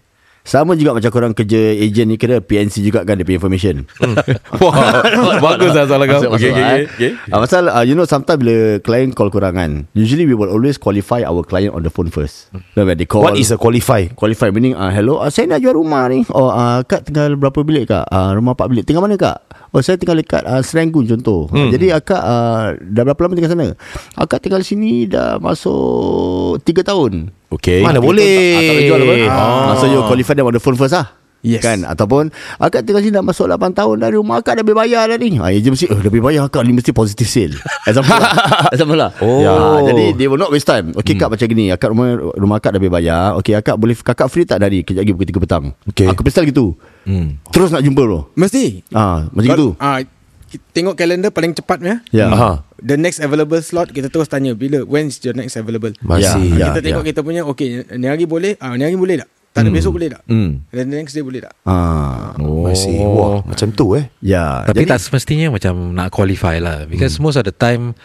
Sama 0.46 0.78
juga 0.78 0.94
macam 0.94 1.10
korang 1.10 1.34
kerja 1.34 1.74
agent 1.74 2.06
ni 2.06 2.14
kira 2.14 2.38
PNC 2.38 2.86
juga 2.86 3.02
kan 3.02 3.18
dia 3.18 3.26
punya 3.26 3.42
information. 3.42 3.82
Wah, 4.62 5.02
bagus 5.50 5.74
lah 5.74 5.90
soalan 5.90 6.06
kau. 6.06 6.38
Okay, 6.38 6.54
okay, 6.54 6.62
eh. 6.62 6.78
okay. 6.86 7.10
Ah, 7.34 7.42
pasal 7.42 7.66
uh, 7.66 7.82
you 7.82 7.98
know 7.98 8.06
sometimes 8.06 8.38
bila 8.38 8.78
client 8.86 9.18
call 9.18 9.34
korang 9.34 9.58
kan, 9.58 9.70
usually 9.98 10.22
we 10.22 10.38
will 10.38 10.46
always 10.46 10.78
qualify 10.78 11.26
our 11.26 11.42
client 11.42 11.74
on 11.74 11.82
the 11.82 11.90
phone 11.90 12.14
first. 12.14 12.54
Then 12.78 12.86
when 12.86 12.94
they 12.94 13.10
call 13.10 13.26
What 13.26 13.34
is 13.34 13.50
a 13.50 13.58
qualify? 13.58 14.06
qualify 14.14 14.54
meaning 14.54 14.78
uh, 14.78 14.94
hello 14.94 15.18
uh, 15.18 15.34
saya 15.34 15.50
nak 15.50 15.66
jual 15.66 15.74
rumah 15.74 16.06
ni. 16.06 16.22
Oh 16.30 16.46
uh, 16.46 16.86
kak 16.86 17.10
tinggal 17.10 17.34
berapa 17.34 17.66
bilik 17.66 17.90
kak? 17.90 18.06
Uh, 18.06 18.38
rumah 18.38 18.54
4 18.54 18.70
bilik. 18.70 18.84
Tinggal 18.86 19.02
mana 19.02 19.18
kak? 19.18 19.42
Oh 19.74 19.82
saya 19.82 19.98
tinggal 19.98 20.14
dekat 20.14 20.46
uh, 20.46 20.62
Serenggun 20.62 21.10
contoh. 21.10 21.50
Hmm. 21.50 21.74
Jadi 21.74 21.90
akak 21.90 22.22
uh, 22.22 22.78
dah 22.78 23.02
berapa 23.02 23.18
lama 23.26 23.34
tinggal 23.34 23.50
sana? 23.50 23.68
Akak 24.14 24.46
tinggal 24.46 24.62
sini 24.62 25.10
dah 25.10 25.42
masuk 25.42 26.62
3 26.62 26.86
tahun. 26.86 27.34
Okay. 27.48 27.80
Mana 27.80 27.98
boleh 27.98 28.36
Ah, 28.50 28.60
tak 28.60 28.72
boleh 28.72 28.86
jual 28.86 29.00
apa? 29.00 29.14
Ah. 29.28 29.74
So 29.76 29.86
you 29.86 30.02
qualify 30.02 30.34
them 30.34 30.44
on 30.44 30.52
the 30.52 30.58
phone 30.58 30.74
first 30.74 30.92
lah. 30.92 31.06
Yes. 31.44 31.62
Kan 31.62 31.86
Ataupun 31.86 32.34
Akak 32.58 32.82
tinggal 32.82 32.98
sini 32.98 33.12
dah 33.12 33.22
masuk 33.22 33.46
8 33.46 33.70
tahun 33.70 34.02
Dari 34.02 34.18
rumah 34.18 34.42
akak 34.42 34.58
dah 34.58 34.64
boleh 34.64 34.82
bayar 34.82 35.06
dah 35.06 35.14
ni 35.14 35.38
ha, 35.38 35.46
Agent 35.46 35.78
mesti 35.78 35.86
oh, 35.86 35.94
Dah 35.94 36.10
boleh 36.10 36.24
bayar 36.24 36.42
akak 36.42 36.64
Ni 36.66 36.74
mesti 36.74 36.90
positive 36.90 37.28
sale 37.28 37.54
Example 37.86 38.18
lah 38.18 38.32
Example 38.74 38.98
lah 38.98 39.10
Oh. 39.20 39.38
ya, 39.38 39.52
Jadi 39.84 40.16
they 40.16 40.26
will 40.26 40.40
not 40.40 40.50
waste 40.50 40.66
time 40.66 40.90
Okay 40.92 41.14
hmm. 41.14 41.22
kak 41.22 41.28
macam 41.30 41.46
gini 41.46 41.70
Akak 41.70 41.88
rumah 41.88 42.08
rumah 42.34 42.58
akak 42.58 42.74
dah 42.74 42.80
boleh 42.80 42.90
bayar 42.90 43.38
Okay 43.38 43.54
akak 43.54 43.78
boleh 43.78 43.94
Kakak 43.94 44.26
free 44.26 44.42
tak 44.42 44.58
dari 44.58 44.82
Kejap 44.82 45.06
lagi 45.06 45.12
pukul 45.12 45.28
3 45.30 45.44
petang 45.44 45.64
Okay. 45.86 46.08
Aku 46.08 46.20
pistol 46.20 46.44
gitu 46.44 46.74
Hmm. 47.04 47.38
Terus 47.46 47.70
nak 47.70 47.78
jumpa 47.80 48.00
bro 48.00 48.26
Mesti 48.34 48.82
Ah, 48.90 49.30
Macam 49.30 49.46
gitu 49.46 49.68
ah, 49.78 50.02
ki- 50.50 50.62
Tengok 50.72 50.98
kalender 50.98 51.30
paling 51.30 51.54
cepat 51.54 51.78
ya. 51.78 51.94
Ya 52.10 52.26
Aha. 52.26 52.65
The 52.86 52.94
next 52.94 53.18
available 53.18 53.58
slot 53.58 53.90
Kita 53.90 54.06
terus 54.06 54.30
tanya 54.30 54.54
Bila 54.54 54.86
When 54.86 55.10
is 55.10 55.18
your 55.20 55.34
next 55.34 55.58
available? 55.58 55.90
Masih 55.98 56.54
Ya, 56.54 56.70
Kita 56.70 56.80
tengok 56.80 57.02
kita 57.02 57.20
punya 57.20 57.42
Okay 57.42 57.82
ni 57.90 58.06
hari 58.06 58.24
boleh 58.24 58.54
ah, 58.56 58.78
Ni 58.78 58.86
hari 58.86 58.94
boleh 58.94 59.18
tak? 59.18 59.28
Tak 59.50 59.64
ada 59.64 59.72
besok 59.72 59.96
boleh 59.96 60.12
tak? 60.12 60.20
Hmm. 60.28 60.60
Dan 60.68 60.84
the 60.86 61.00
next 61.00 61.16
day 61.16 61.24
boleh 61.24 61.40
tak? 61.40 61.56
Ah, 61.64 62.36
Oh. 62.36 62.68
Masih. 62.68 63.00
Wah 63.00 63.40
macam 63.40 63.72
tu 63.72 63.96
eh? 63.96 64.04
Ya 64.20 64.60
Tapi 64.62 64.84
Jadi- 64.84 64.92
tak 64.92 65.00
semestinya 65.00 65.48
macam 65.48 65.96
nak 65.96 66.12
qualify 66.12 66.60
lah. 66.60 66.84
Because 66.84 67.16
Hmm. 67.16 67.24
most 67.24 67.36
of 67.36 67.44
the 67.44 67.56
time 67.56 67.96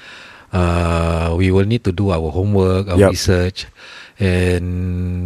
uh, 0.49 1.35
We 1.35 1.51
will 1.51 1.67
need 1.67 1.83
to 1.83 1.91
do 1.91 2.09
our 2.09 2.31
homework 2.31 2.87
Our 2.87 2.97
Yup. 2.97 3.11
research 3.11 3.67
And 4.17 4.65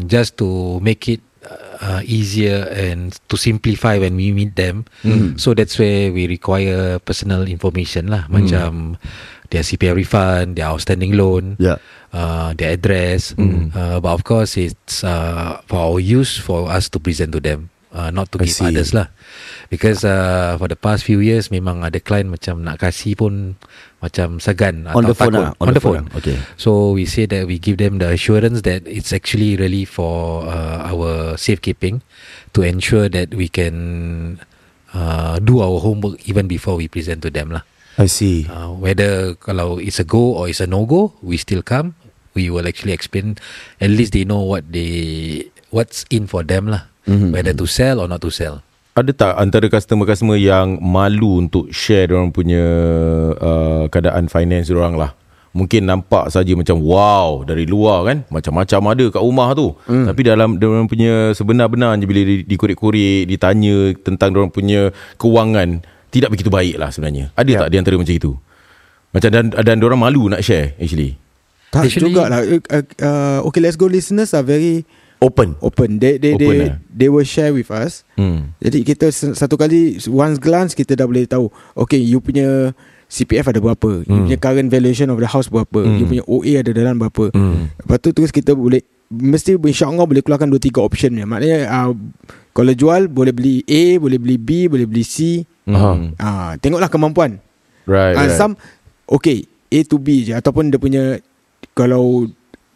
just 0.06 0.38
to 0.38 0.80
make 0.80 1.06
it 1.06 1.22
uh, 1.78 2.02
easier 2.02 2.66
And 2.68 3.14
to 3.28 3.36
simplify 3.36 4.00
when 4.00 4.16
we 4.16 4.32
meet 4.32 4.56
them. 4.56 4.90
Hmm. 5.02 5.38
So 5.38 5.54
that's 5.54 5.78
where 5.78 6.10
we 6.10 6.26
require 6.26 6.98
personal 7.00 7.46
information 7.46 8.10
lah. 8.10 8.26
Macam 8.28 8.98
Their 9.48 9.62
CPF 9.62 9.96
refund 9.96 10.56
Their 10.56 10.68
outstanding 10.68 11.14
loan 11.14 11.56
Ya. 11.58 11.78
uh, 12.10 12.54
Their 12.54 12.76
address 12.76 13.34
uh, 13.74 13.98
But 14.00 14.12
of 14.12 14.22
course 14.24 14.56
It's 14.56 15.02
uh, 15.02 15.62
for 15.66 15.80
our 15.80 16.00
use 16.00 16.38
For 16.38 16.68
us 16.68 16.90
to 16.92 16.98
present 16.98 17.34
to 17.34 17.40
them 17.40 17.70
uh, 17.92 18.10
Not 18.10 18.32
to 18.34 18.42
I 18.42 18.50
give 18.50 18.56
see. 18.56 18.68
others 18.68 18.92
lah 18.92 19.08
Because 19.68 20.06
uh, 20.06 20.56
for 20.58 20.70
the 20.70 20.78
past 20.78 21.04
few 21.04 21.20
years 21.20 21.50
memang 21.50 21.82
ada 21.82 21.98
client 21.98 22.30
macam 22.30 22.62
nak 22.62 22.78
kasih 22.80 23.18
pun 23.18 23.58
macam 23.98 24.38
segan 24.38 24.86
On 24.94 25.02
atau 25.02 25.10
the 25.10 25.18
phone 25.18 25.34
takut. 25.34 25.42
lah, 25.42 25.52
on, 25.58 25.68
the 25.74 25.82
phone. 25.82 26.06
Okay. 26.14 26.38
So 26.54 26.94
we 26.94 27.10
say 27.10 27.26
that 27.26 27.50
we 27.50 27.58
give 27.58 27.82
them 27.82 27.98
the 27.98 28.14
assurance 28.14 28.62
that 28.62 28.86
it's 28.86 29.10
actually 29.10 29.58
really 29.58 29.82
for 29.82 30.46
uh, 30.46 30.86
our 30.86 31.34
safekeeping 31.42 32.06
to 32.54 32.62
ensure 32.62 33.10
that 33.10 33.34
we 33.34 33.50
can 33.50 34.38
uh, 34.94 35.42
do 35.42 35.66
our 35.66 35.82
homework 35.82 36.22
even 36.30 36.46
before 36.46 36.78
we 36.78 36.86
present 36.86 37.26
to 37.26 37.34
them 37.34 37.50
lah. 37.50 37.66
I 37.96 38.12
see 38.12 38.44
Uh, 38.52 38.76
whether 38.76 39.40
kalau 39.40 39.80
it's 39.80 40.04
a 40.04 40.08
go 40.08 40.36
or 40.36 40.52
it's 40.52 40.60
a 40.60 40.68
no 40.68 40.84
go, 40.84 41.16
we 41.24 41.40
still 41.40 41.64
come. 41.64 41.96
We 42.36 42.52
will 42.52 42.68
actually 42.68 42.92
explain. 42.92 43.40
At 43.80 43.88
least 43.88 44.12
they 44.12 44.28
know 44.28 44.44
what 44.44 44.68
they 44.68 45.48
what's 45.72 46.04
in 46.12 46.28
for 46.28 46.44
them 46.44 46.68
lah. 46.68 46.92
Mm-hmm. 47.08 47.32
Whether 47.32 47.56
to 47.56 47.64
sell 47.64 48.04
or 48.04 48.12
not 48.12 48.20
to 48.28 48.32
sell. 48.34 48.60
Ada 48.96 49.12
tak 49.12 49.34
antara 49.40 49.68
customer-customer 49.68 50.40
yang 50.40 50.80
malu 50.80 51.44
untuk 51.44 51.68
share 51.72 52.12
orang 52.16 52.32
punya 52.32 52.64
uh, 53.40 53.92
keadaan 53.92 54.32
finance 54.32 54.72
orang 54.72 54.96
lah? 54.96 55.12
Mungkin 55.56 55.88
nampak 55.88 56.28
saja 56.32 56.52
macam 56.52 56.84
wow 56.84 57.48
dari 57.48 57.64
luar 57.64 58.12
kan 58.12 58.18
macam-macam 58.28 58.80
ada 58.92 59.06
kat 59.08 59.24
rumah 59.24 59.56
tu. 59.56 59.72
Hmm. 59.88 60.04
Tapi 60.12 60.22
dalam 60.28 60.60
orang 60.60 60.88
punya 60.92 61.32
sebenar-benarnya 61.32 62.04
bila 62.04 62.22
di- 62.28 62.44
dikorek-korek, 62.44 63.24
ditanya 63.32 63.96
tentang 64.04 64.36
orang 64.36 64.52
punya 64.52 64.92
kewangan 65.16 65.80
tidak 66.16 66.32
begitu 66.32 66.48
baik 66.48 66.80
lah 66.80 66.90
sebenarnya. 66.90 67.36
Ada 67.36 67.46
yeah. 67.46 67.62
tak 67.62 67.70
di 67.70 67.78
antara 67.78 67.96
macam 68.00 68.16
itu? 68.16 68.32
Macam 69.12 69.30
dan 69.30 69.46
dan 69.52 69.78
orang 69.80 70.00
malu 70.00 70.28
nak 70.28 70.40
share 70.40 70.76
actually. 70.76 71.20
Tak 71.72 71.92
Actually- 71.92 72.08
juga 72.10 72.24
lah 72.28 72.40
uh, 72.40 72.84
uh, 73.04 73.40
Okay 73.44 73.60
let's 73.60 73.76
go 73.76 73.88
listeners 73.88 74.32
are 74.32 74.44
very 74.44 74.88
Open 75.20 75.60
Open 75.60 76.00
They 76.00 76.16
they 76.16 76.32
Open 76.32 76.48
they, 76.48 76.60
lah. 76.72 76.78
they 76.88 77.10
will 77.12 77.28
share 77.28 77.52
with 77.52 77.68
us 77.68 78.08
Hmm. 78.16 78.56
Jadi 78.60 78.84
kita 78.86 79.12
satu 79.12 79.60
kali 79.60 80.00
Once 80.08 80.40
glance 80.40 80.72
Kita 80.72 80.96
dah 80.96 81.04
boleh 81.04 81.28
tahu 81.28 81.52
Okay 81.76 82.00
you 82.00 82.24
punya 82.24 82.72
CPF 83.08 83.52
ada 83.52 83.60
berapa 83.60 84.04
You 84.04 84.08
Hmm. 84.08 84.24
punya 84.24 84.40
current 84.40 84.70
valuation 84.70 85.08
of 85.10 85.20
the 85.20 85.28
house 85.28 85.48
berapa 85.48 85.84
You 85.84 86.06
punya 86.06 86.24
OA 86.26 86.64
ada 86.64 86.72
dalam 86.72 86.96
berapa 86.96 87.28
Hmm. 87.32 87.68
Lepas 87.76 87.98
tu 88.00 88.10
terus 88.14 88.32
kita 88.32 88.56
boleh 88.56 88.80
Mesti 89.08 89.56
insyaAllah 89.56 90.04
boleh 90.04 90.24
keluarkan 90.24 90.48
2-3 90.50 90.80
option 90.80 91.12
ni. 91.12 91.24
Maknanya 91.24 91.60
uh, 91.68 91.92
Kalau 92.52 92.72
jual 92.72 93.08
Boleh 93.08 93.32
beli 93.32 93.64
A 93.66 94.00
Boleh 94.00 94.16
beli 94.16 94.40
B 94.40 94.72
Boleh 94.72 94.88
beli 94.88 95.04
C 95.04 95.44
Hmm. 95.66 96.14
uh, 96.18 96.54
Tengoklah 96.62 96.90
kemampuan 96.94 97.42
Right, 97.90 98.14
uh, 98.14 98.30
right. 98.30 98.38
Some 98.38 98.54
Okay 99.10 99.50
A 99.50 99.80
to 99.86 99.98
B 99.98 100.22
je 100.22 100.38
Ataupun 100.38 100.70
dia 100.70 100.78
punya 100.78 101.18
Kalau 101.74 102.30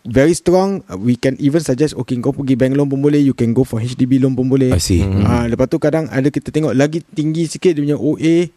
Very 0.10 0.34
strong 0.34 0.82
We 0.98 1.14
can 1.14 1.38
even 1.38 1.62
suggest 1.62 1.94
Okay 1.94 2.18
kau 2.18 2.34
pergi 2.34 2.58
bank 2.58 2.74
loan 2.74 2.90
pun 2.90 2.98
boleh 2.98 3.22
You 3.22 3.38
can 3.38 3.54
go 3.54 3.62
for 3.62 3.78
HDB 3.78 4.18
loan 4.18 4.34
pun 4.34 4.50
boleh 4.50 4.74
I 4.74 4.82
see 4.82 5.06
Hmm. 5.06 5.22
Uh, 5.22 5.46
lepas 5.54 5.70
tu 5.70 5.78
kadang 5.78 6.10
ada 6.10 6.34
kita 6.34 6.50
tengok 6.50 6.74
lagi 6.74 7.06
tinggi 7.06 7.46
sikit 7.46 7.78
dia 7.78 7.82
punya 7.86 7.98
OA 7.98 8.50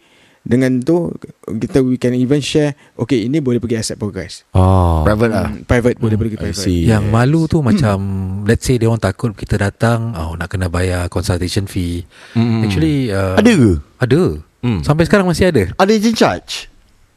dengan 0.43 0.79
tu 0.79 1.15
kita 1.47 1.79
we 1.79 1.95
can 1.95 2.11
even 2.13 2.39
share 2.39 2.75
okay 2.93 3.25
ini 3.25 3.39
boleh 3.39 3.57
pergi 3.57 3.79
asset 3.79 3.95
progress. 3.95 4.43
Ah. 4.51 5.03
Private 5.03 5.31
lah 5.31 5.47
Hmm, 5.49 5.63
private 5.63 5.97
boleh 5.97 6.17
pergi 6.17 6.37
private. 6.37 6.59
see. 6.61 6.83
Yang 6.85 7.05
malu 7.09 7.47
tu 7.47 7.59
macam 7.59 7.97
Let's 8.43 8.63
say 8.63 8.75
dia 8.75 8.87
orang 8.87 8.99
takut 8.99 9.31
Kita 9.33 9.55
datang 9.55 10.11
oh, 10.13 10.35
Nak 10.35 10.49
kena 10.49 10.67
bayar 10.67 11.07
Consultation 11.07 11.65
fee 11.65 12.03
Hmm. 12.35 12.59
Actually 12.61 13.07
uh, 13.09 13.35
Ada 13.35 13.53
ke? 13.53 13.73
Ada 13.99 14.23
Hmm. 14.61 14.79
Sampai 14.81 15.05
sekarang 15.05 15.27
masih 15.27 15.47
ada 15.49 15.71
Ada 15.75 15.91
agent 15.91 16.15
charge 16.15 16.71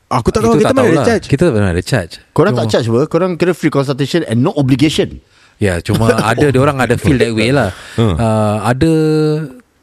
Aku 0.08 0.30
tak 0.30 0.42
tahu 0.42 0.54
Itu 0.54 0.62
kita 0.62 0.70
mana 0.72 0.82
tahulah. 0.82 0.94
ada 0.96 1.10
charge. 1.12 1.26
Kita 1.26 1.42
tak 1.44 1.54
pernah 1.54 1.72
ada 1.72 1.84
charge 1.84 2.14
Korang 2.32 2.54
tak 2.54 2.66
charge 2.68 2.88
apa 2.88 3.02
Korang 3.06 3.32
kira 3.36 3.52
free 3.52 3.70
consultation 3.70 4.22
And 4.24 4.38
no 4.40 4.50
obligation 4.52 5.18
Ya 5.58 5.78
cuma 5.80 6.10
ada 6.34 6.46
Dia 6.46 6.58
orang 6.58 6.78
ada 6.78 6.94
feel 6.96 7.18
that 7.18 7.30
way 7.32 7.50
lah 7.50 7.70
uh, 7.98 8.18
Ada 8.64 8.92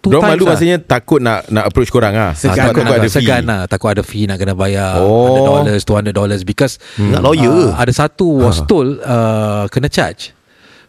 Two 0.02 0.10
Diorang 0.10 0.22
times 0.24 0.34
malu 0.34 0.42
lah. 0.42 0.50
maksudnya 0.50 0.76
takut 0.76 1.18
nak 1.18 1.46
nak 1.46 1.64
approach 1.64 1.86
korang 1.88 2.10
ah. 2.12 2.34
Segan, 2.34 2.68
takut 2.68 2.82
nak, 2.82 2.98
ada 2.98 3.06
fee. 3.06 3.14
segan 3.16 3.42
lah 3.46 3.60
Takut 3.64 3.88
ada 3.88 4.02
fee 4.02 4.26
Nak 4.26 4.34
kena 4.34 4.52
bayar 4.52 4.98
Oh. 4.98 5.30
$100 5.62 5.78
$200 5.78 6.10
Because 6.42 6.82
Nak 6.98 7.22
lawyer 7.22 7.70
uh, 7.70 7.78
Ada 7.78 7.92
satu 7.96 8.42
was 8.42 8.60
told 8.64 8.98
uh, 8.98 9.70
Kena 9.70 9.86
charge 9.86 10.34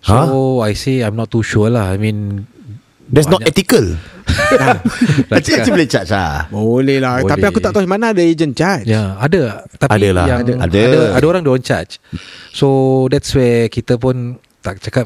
So 0.01 0.17
I 0.59 0.73
say 0.73 0.99
I'm 0.99 1.13
not 1.13 1.29
too 1.29 1.39
sure 1.39 1.69
lah 1.69 1.87
I 1.87 2.01
mean 2.01 2.49
That's 3.05 3.29
not 3.29 3.39
banyak- 3.39 3.53
ethical 3.53 3.85
Actually, 5.29 5.61
actually 5.61 5.75
boleh 5.75 5.85
charge 5.87 6.09
lah 6.09 6.49
Boleh 6.49 6.97
lah 6.97 7.21
Boleh. 7.21 7.29
Tapi 7.29 7.45
aku 7.45 7.59
tak 7.59 7.71
tahu 7.71 7.85
mana 7.85 8.09
ada 8.09 8.19
agent 8.19 8.51
charge. 8.51 8.87
Ya, 8.87 9.13
ada. 9.15 9.61
Tapi 9.69 9.93
Ada 9.93 10.07
lah. 10.09 10.25
yang 10.25 10.39
Ada. 10.41 10.53
ada. 10.57 10.79
ada. 10.81 11.01
Ada 11.13 11.25
orang 11.27 11.43
don't 11.43 11.61
charge. 11.61 12.01
So 12.49 12.67
that's 13.07 13.29
where 13.31 13.67
kita 13.67 13.95
pun 13.95 14.41
tak 14.59 14.79
cakap 14.79 15.05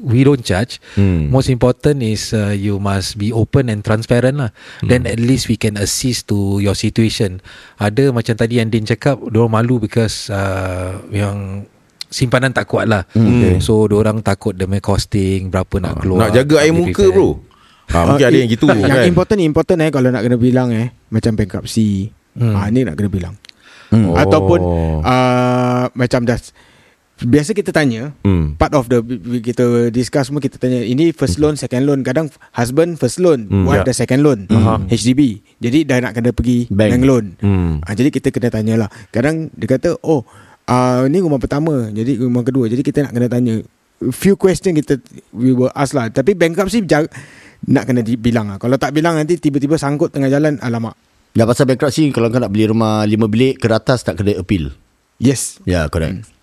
we 0.00 0.24
don't 0.24 0.42
charge. 0.42 0.80
Hmm. 0.96 1.28
Most 1.30 1.52
important 1.52 2.00
is 2.02 2.32
uh, 2.32 2.52
you 2.54 2.80
must 2.80 3.20
be 3.20 3.30
open 3.30 3.68
and 3.68 3.84
transparent 3.84 4.40
lah. 4.40 4.50
Hmm. 4.80 4.88
Then 4.90 5.00
at 5.06 5.20
least 5.20 5.46
we 5.48 5.56
can 5.60 5.76
assist 5.76 6.28
to 6.32 6.58
your 6.60 6.74
situation. 6.74 7.44
Ada 7.78 8.10
macam 8.10 8.34
tadi 8.34 8.58
yang 8.58 8.72
Din 8.72 8.88
cakap, 8.88 9.20
diorang 9.30 9.54
malu 9.54 9.78
because 9.78 10.32
uh, 10.32 10.98
yang 11.12 11.68
simpanan 12.08 12.50
tak 12.54 12.66
kuat 12.66 12.88
lah. 12.90 13.06
Okay. 13.12 13.60
So 13.62 13.86
diorang 13.86 14.24
takut 14.24 14.56
demi 14.56 14.80
costing 14.80 15.52
berapa 15.52 15.78
nak 15.78 16.02
keluar. 16.02 16.28
Nak 16.28 16.42
jaga 16.42 16.56
air 16.64 16.74
muka 16.74 17.04
event. 17.04 17.14
bro 17.14 17.28
ha, 17.92 17.98
Mungkin 18.14 18.24
Ah, 18.24 18.30
ada 18.32 18.38
yang 18.38 18.50
gitu 18.50 18.66
tak, 18.70 18.80
Yang 18.80 18.96
kan 18.96 19.04
important 19.10 19.38
important 19.44 19.78
eh 19.84 19.90
Kalau 19.92 20.08
nak 20.08 20.22
kena 20.24 20.36
bilang 20.40 20.72
eh 20.72 20.88
Macam 21.12 21.36
bankruptcy 21.36 22.08
hmm. 22.38 22.54
ah, 22.56 22.66
Ni 22.72 22.80
nak 22.86 22.96
kena 22.96 23.10
bilang 23.12 23.36
Oh. 23.94 24.16
Ataupun 24.18 24.58
uh, 25.06 25.86
Macam 25.94 26.26
dah 26.26 26.34
Biasa 27.16 27.54
kita 27.54 27.70
tanya 27.70 28.10
Hmm. 28.20 28.58
Part 28.58 28.74
of 28.74 28.90
the 28.90 28.98
Kita 29.38 29.62
discuss 29.88 30.26
semua 30.26 30.38
Kita 30.38 30.58
tanya 30.58 30.82
Ini 30.82 31.10
first 31.10 31.38
loan 31.38 31.54
Second 31.54 31.84
loan. 31.84 32.02
Kadang 32.02 32.26
husband 32.50 32.98
first 32.98 33.22
loan 33.22 33.46
Hmm, 33.46 33.64
Wife 33.64 33.80
ya. 33.80 33.86
dah 33.86 33.94
second 33.96 34.20
loan 34.20 34.38
HDB 34.90 35.38
Jadi 35.56 35.86
dah 35.86 36.00
nak 36.00 36.12
kena 36.12 36.30
pergi 36.30 36.66
Bank. 36.66 36.90
Bank, 36.90 37.02
loan. 37.04 37.24
Hmm. 37.38 37.78
ah, 37.80 37.94
Jadi 37.94 38.10
kita 38.10 38.28
kena 38.28 38.50
tanya 38.50 38.74
lah. 38.76 38.88
Kadang 39.08 39.46
dia 39.52 39.68
kata 39.68 39.94
Oh 40.02 40.26
uh, 40.66 41.06
Ni 41.06 41.22
rumah 41.22 41.38
pertama 41.38 41.86
Jadi 41.88 42.18
rumah 42.18 42.42
kedua. 42.42 42.66
Jadi 42.66 42.82
kita 42.82 43.06
nak 43.06 43.12
kena 43.12 43.28
tanya 43.28 43.54
Few 44.02 44.34
question 44.34 44.74
kita 44.74 44.98
We 45.30 45.54
will 45.54 45.70
ask 45.70 45.94
lah. 45.94 46.10
Tapi 46.10 46.34
bankruptcy 46.34 46.82
jar- 46.82 47.06
Nak 47.64 47.84
kena 47.86 48.02
dibilang 48.02 48.50
lah. 48.50 48.58
Kalau 48.58 48.74
tak 48.74 48.90
bilang 48.90 49.14
nanti 49.14 49.38
Tiba-tiba 49.38 49.78
sangkut 49.78 50.10
tengah 50.10 50.26
jalan 50.26 50.58
Alamak. 50.58 50.98
Dah 51.30 51.46
pasal 51.46 51.64
bankruptcy 51.64 52.10
Kalau 52.10 52.26
kau 52.26 52.36
nak 52.36 52.50
beli 52.50 52.66
rumah 52.66 53.06
lima 53.06 53.30
bilik 53.30 53.62
Ke 53.62 53.70
atas 53.70 54.02
tak 54.02 54.18
kena 54.18 54.34
appeal? 54.34 54.74
Yes. 55.16 55.62
Ya 55.62 55.78
yeah, 55.78 55.84
correct 55.86 56.33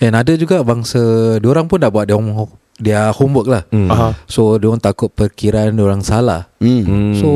And 0.00 0.16
ada 0.16 0.32
juga 0.34 0.64
bangsa 0.64 1.00
Diorang 1.38 1.68
pun 1.68 1.78
dah 1.80 1.92
buat 1.92 2.08
Dia 2.08 2.16
dia 2.80 3.12
homework 3.12 3.44
lah. 3.44 3.62
Aha. 3.68 4.16
So 4.24 4.56
diorang 4.56 4.80
takut 4.80 5.12
perkiraan 5.12 5.76
Diorang 5.76 6.00
salah 6.00 6.48
hmm. 6.64 6.82
Hmm. 6.88 7.12
So 7.20 7.28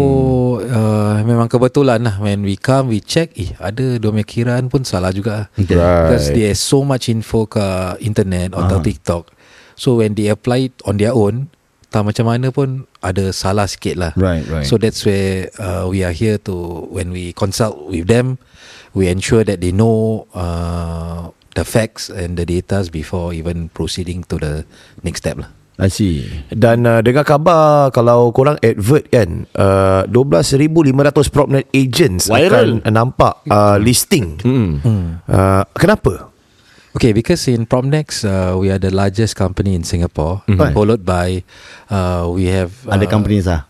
uh, 0.65 1.21
Memang 1.21 1.53
kebetulan 1.53 2.01
lah 2.01 2.17
When 2.17 2.49
we 2.49 2.57
come 2.57 2.89
We 2.89 3.05
check 3.05 3.37
Eh 3.37 3.53
ada 3.61 4.01
Diorang 4.01 4.25
punya 4.25 4.27
kiraan 4.27 4.73
pun 4.73 4.89
salah 4.89 5.13
juga 5.13 5.53
Right. 5.61 5.69
Because 5.69 6.33
there's 6.33 6.65
so 6.65 6.81
much 6.81 7.13
info 7.13 7.45
Ke 7.45 8.01
internet 8.01 8.57
Atau 8.57 8.81
TikTok 8.81 9.29
So 9.77 10.01
when 10.01 10.17
they 10.17 10.33
apply 10.33 10.73
it 10.73 10.75
On 10.89 10.97
their 10.97 11.13
own 11.13 11.53
Tak 11.93 12.09
macam 12.09 12.25
mana 12.33 12.49
pun 12.49 12.89
Ada 13.05 13.37
salah 13.37 13.69
sikit 13.69 14.01
lah 14.01 14.13
Right 14.17 14.49
right 14.49 14.65
So 14.65 14.81
that's 14.81 15.05
where 15.05 15.53
uh, 15.61 15.85
we 15.93 16.01
are 16.09 16.17
here 16.17 16.41
to 16.49 16.89
when 16.89 17.13
we 17.13 17.37
consult 17.37 17.77
with 17.91 18.07
them, 18.09 18.39
we 18.95 19.11
ensure 19.11 19.45
that 19.45 19.61
they 19.61 19.75
know 19.75 20.25
uh, 20.33 21.29
the 21.55 21.65
facts 21.65 22.11
and 22.11 22.37
the 22.37 22.45
datas 22.47 22.91
before 22.91 23.33
even 23.33 23.71
proceeding 23.71 24.23
to 24.27 24.39
the 24.39 24.55
next 25.03 25.23
step 25.25 25.39
lah. 25.39 25.51
I 25.75 25.91
see 25.91 26.23
Dan 26.55 26.87
uh, 26.87 27.03
dengar 27.03 27.27
khabar 27.27 27.91
kalau 27.91 28.31
korang 28.31 28.55
advert 28.63 29.11
kan 29.11 29.51
uh, 29.59 30.07
12,500 30.07 31.35
PropNet 31.35 31.67
agents 31.75 32.31
Viral. 32.31 32.79
akan 32.79 32.95
nampak 32.95 33.43
uh, 33.51 33.75
listing. 33.83 34.39
Hmm. 34.39 34.79
Uh, 35.27 35.67
kenapa? 35.75 36.31
Okay, 36.95 37.11
because 37.11 37.43
in 37.51 37.67
Promnex 37.67 38.23
uh, 38.23 38.55
we 38.55 38.71
are 38.71 38.79
the 38.79 38.95
largest 38.95 39.35
company 39.35 39.75
in 39.75 39.83
Singapore, 39.83 40.47
followed 40.71 41.03
by 41.03 41.43
uh, 41.91 42.31
we 42.31 42.47
have 42.47 42.71
uh, 42.87 42.95
Ada 42.95 43.11
companies 43.11 43.51
lah 43.51 43.67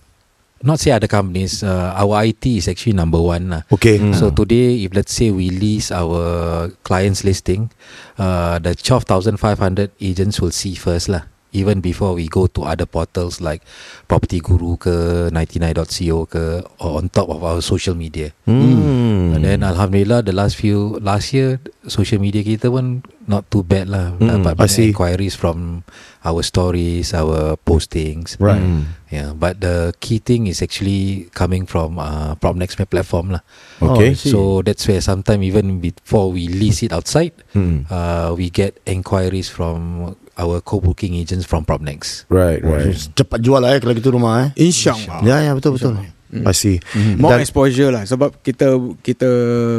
not 0.63 0.81
say 0.81 0.93
other 0.93 1.09
companies. 1.09 1.63
Uh, 1.63 1.93
our 1.97 2.25
IT 2.25 2.47
is 2.47 2.69
actually 2.69 2.95
number 2.95 3.21
one 3.21 3.51
lah. 3.51 3.63
Okay. 3.73 3.99
So 4.15 4.31
today, 4.31 4.85
if 4.85 4.95
let's 4.95 5.13
say 5.13 5.31
we 5.31 5.51
list 5.51 5.93
our 5.93 6.71
clients 6.85 7.25
listing, 7.25 7.71
uh, 8.19 8.59
the 8.59 8.75
12,500 8.75 9.91
agents 10.01 10.41
will 10.41 10.55
see 10.55 10.75
first 10.75 11.09
lah. 11.09 11.27
Even 11.55 11.79
before 11.79 12.19
we 12.19 12.27
go 12.27 12.51
to 12.51 12.67
other 12.67 12.83
portals 12.85 13.39
like 13.39 13.63
Property 14.11 14.43
Guru 14.43 14.75
ke 14.75 15.31
99.co 15.31 16.27
ke 16.27 16.43
or 16.83 16.99
on 16.99 17.07
top 17.09 17.31
of 17.31 17.47
our 17.47 17.63
social 17.63 17.95
media. 17.95 18.35
Hmm. 18.43 19.39
And 19.39 19.47
then 19.47 19.63
Alhamdulillah 19.63 20.27
the 20.27 20.35
last 20.35 20.59
few 20.59 20.99
last 20.99 21.31
year 21.31 21.63
social 21.87 22.19
media 22.19 22.43
kita 22.43 22.67
pun 22.67 23.07
not 23.31 23.47
too 23.55 23.63
bad 23.63 23.87
lah. 23.87 24.19
Hmm, 24.19 24.43
Dapat 24.43 24.53
I 24.53 24.59
banyak 24.67 24.69
see. 24.69 24.91
inquiries 24.91 25.39
from 25.39 25.87
our 26.27 26.43
stories, 26.43 27.15
our 27.15 27.55
postings. 27.63 28.35
Right. 28.43 28.61
Yeah, 29.09 29.31
but 29.31 29.63
the 29.63 29.95
key 30.03 30.19
thing 30.19 30.51
is 30.51 30.59
actually 30.59 31.31
coming 31.31 31.71
from 31.71 32.03
uh, 32.03 32.35
Propnex 32.35 32.75
my 32.83 32.85
platform 32.85 33.31
lah. 33.39 33.47
Okay. 33.79 34.13
Oh, 34.13 34.19
So 34.19 34.39
that's 34.67 34.83
where 34.91 34.99
sometimes 34.99 35.47
even 35.47 35.79
before 35.79 36.35
we 36.35 36.51
list 36.51 36.83
it 36.83 36.91
outside, 36.91 37.31
Hmm. 37.55 37.87
uh, 37.87 38.35
we 38.35 38.51
get 38.51 38.83
inquiries 38.91 39.47
from 39.47 40.13
our 40.35 40.59
co-booking 40.59 41.15
agents 41.15 41.43
from 41.43 41.63
Propnex. 41.63 42.27
Right 42.27 42.59
right 42.59 42.91
Cepat 43.13 43.39
jual 43.39 43.59
lah 43.59 43.73
eh 43.73 43.79
Kalau 43.79 43.93
gitu 43.93 44.11
rumah 44.11 44.47
eh 44.47 44.49
InsyaAllah 44.61 45.23
Ya 45.23 45.37
ya 45.41 45.53
betul 45.53 45.75
betul 45.75 45.95
I 46.35 46.51
see. 46.51 46.83
More 47.15 47.39
Dan- 47.39 47.43
exposure 47.43 47.89
lah 47.89 48.03
Sebab 48.03 48.41
kita 48.41 48.75
Kita 49.01 49.29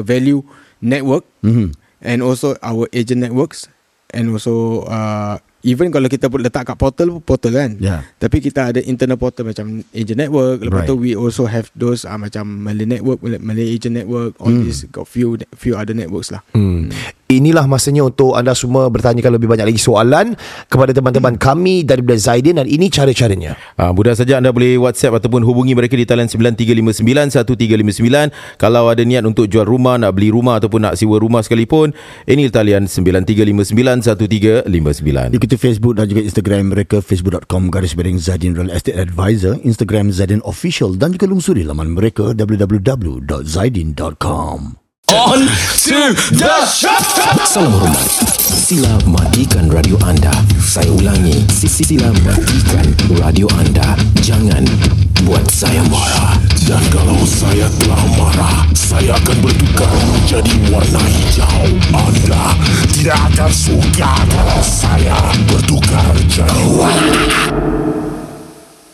value 0.01 0.39
Network 0.79 1.27
Mhm. 1.41 1.75
And 1.99 2.19
also 2.19 2.55
Our 2.59 2.87
agent 2.89 3.19
networks 3.19 3.67
And 4.09 4.31
also 4.31 4.85
uh, 4.85 5.35
Even 5.61 5.89
kalau 5.89 6.05
kita 6.05 6.29
pun 6.29 6.39
letak 6.39 6.63
kat 6.63 6.77
portal 6.77 7.19
Portal 7.19 7.51
kan 7.51 7.71
Ya. 7.75 8.07
Tapi 8.15 8.39
kita 8.39 8.71
ada 8.71 8.79
internal 8.79 9.17
portal 9.17 9.43
Macam 9.45 9.83
agent 9.91 10.15
network 10.17 10.61
Lepas 10.61 10.79
Right. 10.79 10.87
tu 10.87 10.95
we 10.95 11.11
also 11.11 11.43
have 11.43 11.67
Those 11.73 12.03
uh, 12.03 12.15
Macam 12.15 12.47
Malay 12.47 12.87
network 12.87 13.19
Malay- 13.19 13.67
agent 13.69 13.97
network 13.97 14.37
All 14.37 14.55
this 14.55 14.87
Got 14.87 15.05
few 15.05 15.35
Few 15.51 15.75
other 15.75 15.91
networks 15.91 16.29
lah 16.29 16.39
Hmm. 16.55 16.87
Inilah 17.25 17.65
masanya 17.65 18.05
untuk 18.05 18.37
anda 18.37 18.53
semua 18.53 18.85
bertanyakan 18.85 19.41
lebih 19.41 19.49
banyak 19.49 19.73
lagi 19.73 19.81
soalan 19.81 20.37
kepada 20.69 20.93
teman-teman 20.93 21.41
kami 21.41 21.81
daripada 21.81 22.21
Zaidin 22.21 22.61
dan 22.61 22.69
ini 22.69 22.85
cara-caranya. 22.85 23.57
Ah, 23.81 23.89
mudah 23.89 24.13
saja 24.13 24.37
anda 24.37 24.53
boleh 24.53 24.77
WhatsApp 24.77 25.17
ataupun 25.17 25.41
hubungi 25.41 25.73
mereka 25.73 25.97
di 25.97 26.05
talian 26.05 26.29
93591359 26.29 28.61
kalau 28.61 28.93
ada 28.93 29.01
niat 29.01 29.25
untuk 29.25 29.49
jual 29.49 29.65
rumah, 29.65 29.97
nak 29.97 30.13
beli 30.13 30.29
rumah 30.29 30.61
ataupun 30.61 30.85
nak 30.85 31.01
sewa 31.01 31.17
rumah 31.17 31.41
sekalipun. 31.41 31.97
Ini 32.29 32.53
talian 32.53 32.85
93591359. 32.85 35.33
Ikuti 35.33 35.57
Facebook 35.57 35.97
dan 35.97 36.05
juga 36.05 36.21
Instagram 36.29 36.77
mereka 36.77 37.01
facebook.com 37.01 37.73
garis 37.73 37.97
miring 37.97 38.21
Zadin 38.21 38.53
Real 38.53 38.69
Estate 38.69 39.01
Advisor, 39.01 39.57
Instagram 39.65 40.13
Zadin 40.13 40.45
Official 40.45 40.93
dan 40.93 41.17
juga 41.17 41.25
lungsuri 41.25 41.65
laman 41.65 41.97
mereka 41.97 42.37
www.zaidin.com. 42.37 44.84
On 45.13 45.37
to 45.37 46.17
the 46.33 46.65
shop. 46.65 47.05
Salam 47.45 47.77
hormat. 47.77 48.09
Sila 48.41 48.97
matikan 49.05 49.69
radio 49.69 50.01
anda. 50.01 50.33
Saya 50.57 50.89
ulangi, 50.89 51.45
sisi 51.53 51.85
sila 51.85 52.09
matikan 52.25 52.89
radio 53.21 53.45
anda. 53.53 53.93
Jangan 54.25 54.65
buat 55.21 55.45
saya 55.53 55.85
marah. 55.93 56.41
Dan 56.65 56.81
kalau 56.89 57.21
saya 57.21 57.69
telah 57.85 58.01
marah, 58.17 58.65
saya 58.73 59.13
akan 59.13 59.37
bertukar 59.45 59.93
menjadi 60.09 60.53
warna 60.73 61.01
hijau. 61.05 61.69
Anda 61.93 62.57
tidak 62.89 63.19
akan 63.29 63.51
suka 63.53 64.09
kalau 64.09 64.61
saya 64.65 65.17
bertukar 65.45 66.13
jadi 66.25 66.63
warna. 66.73 67.21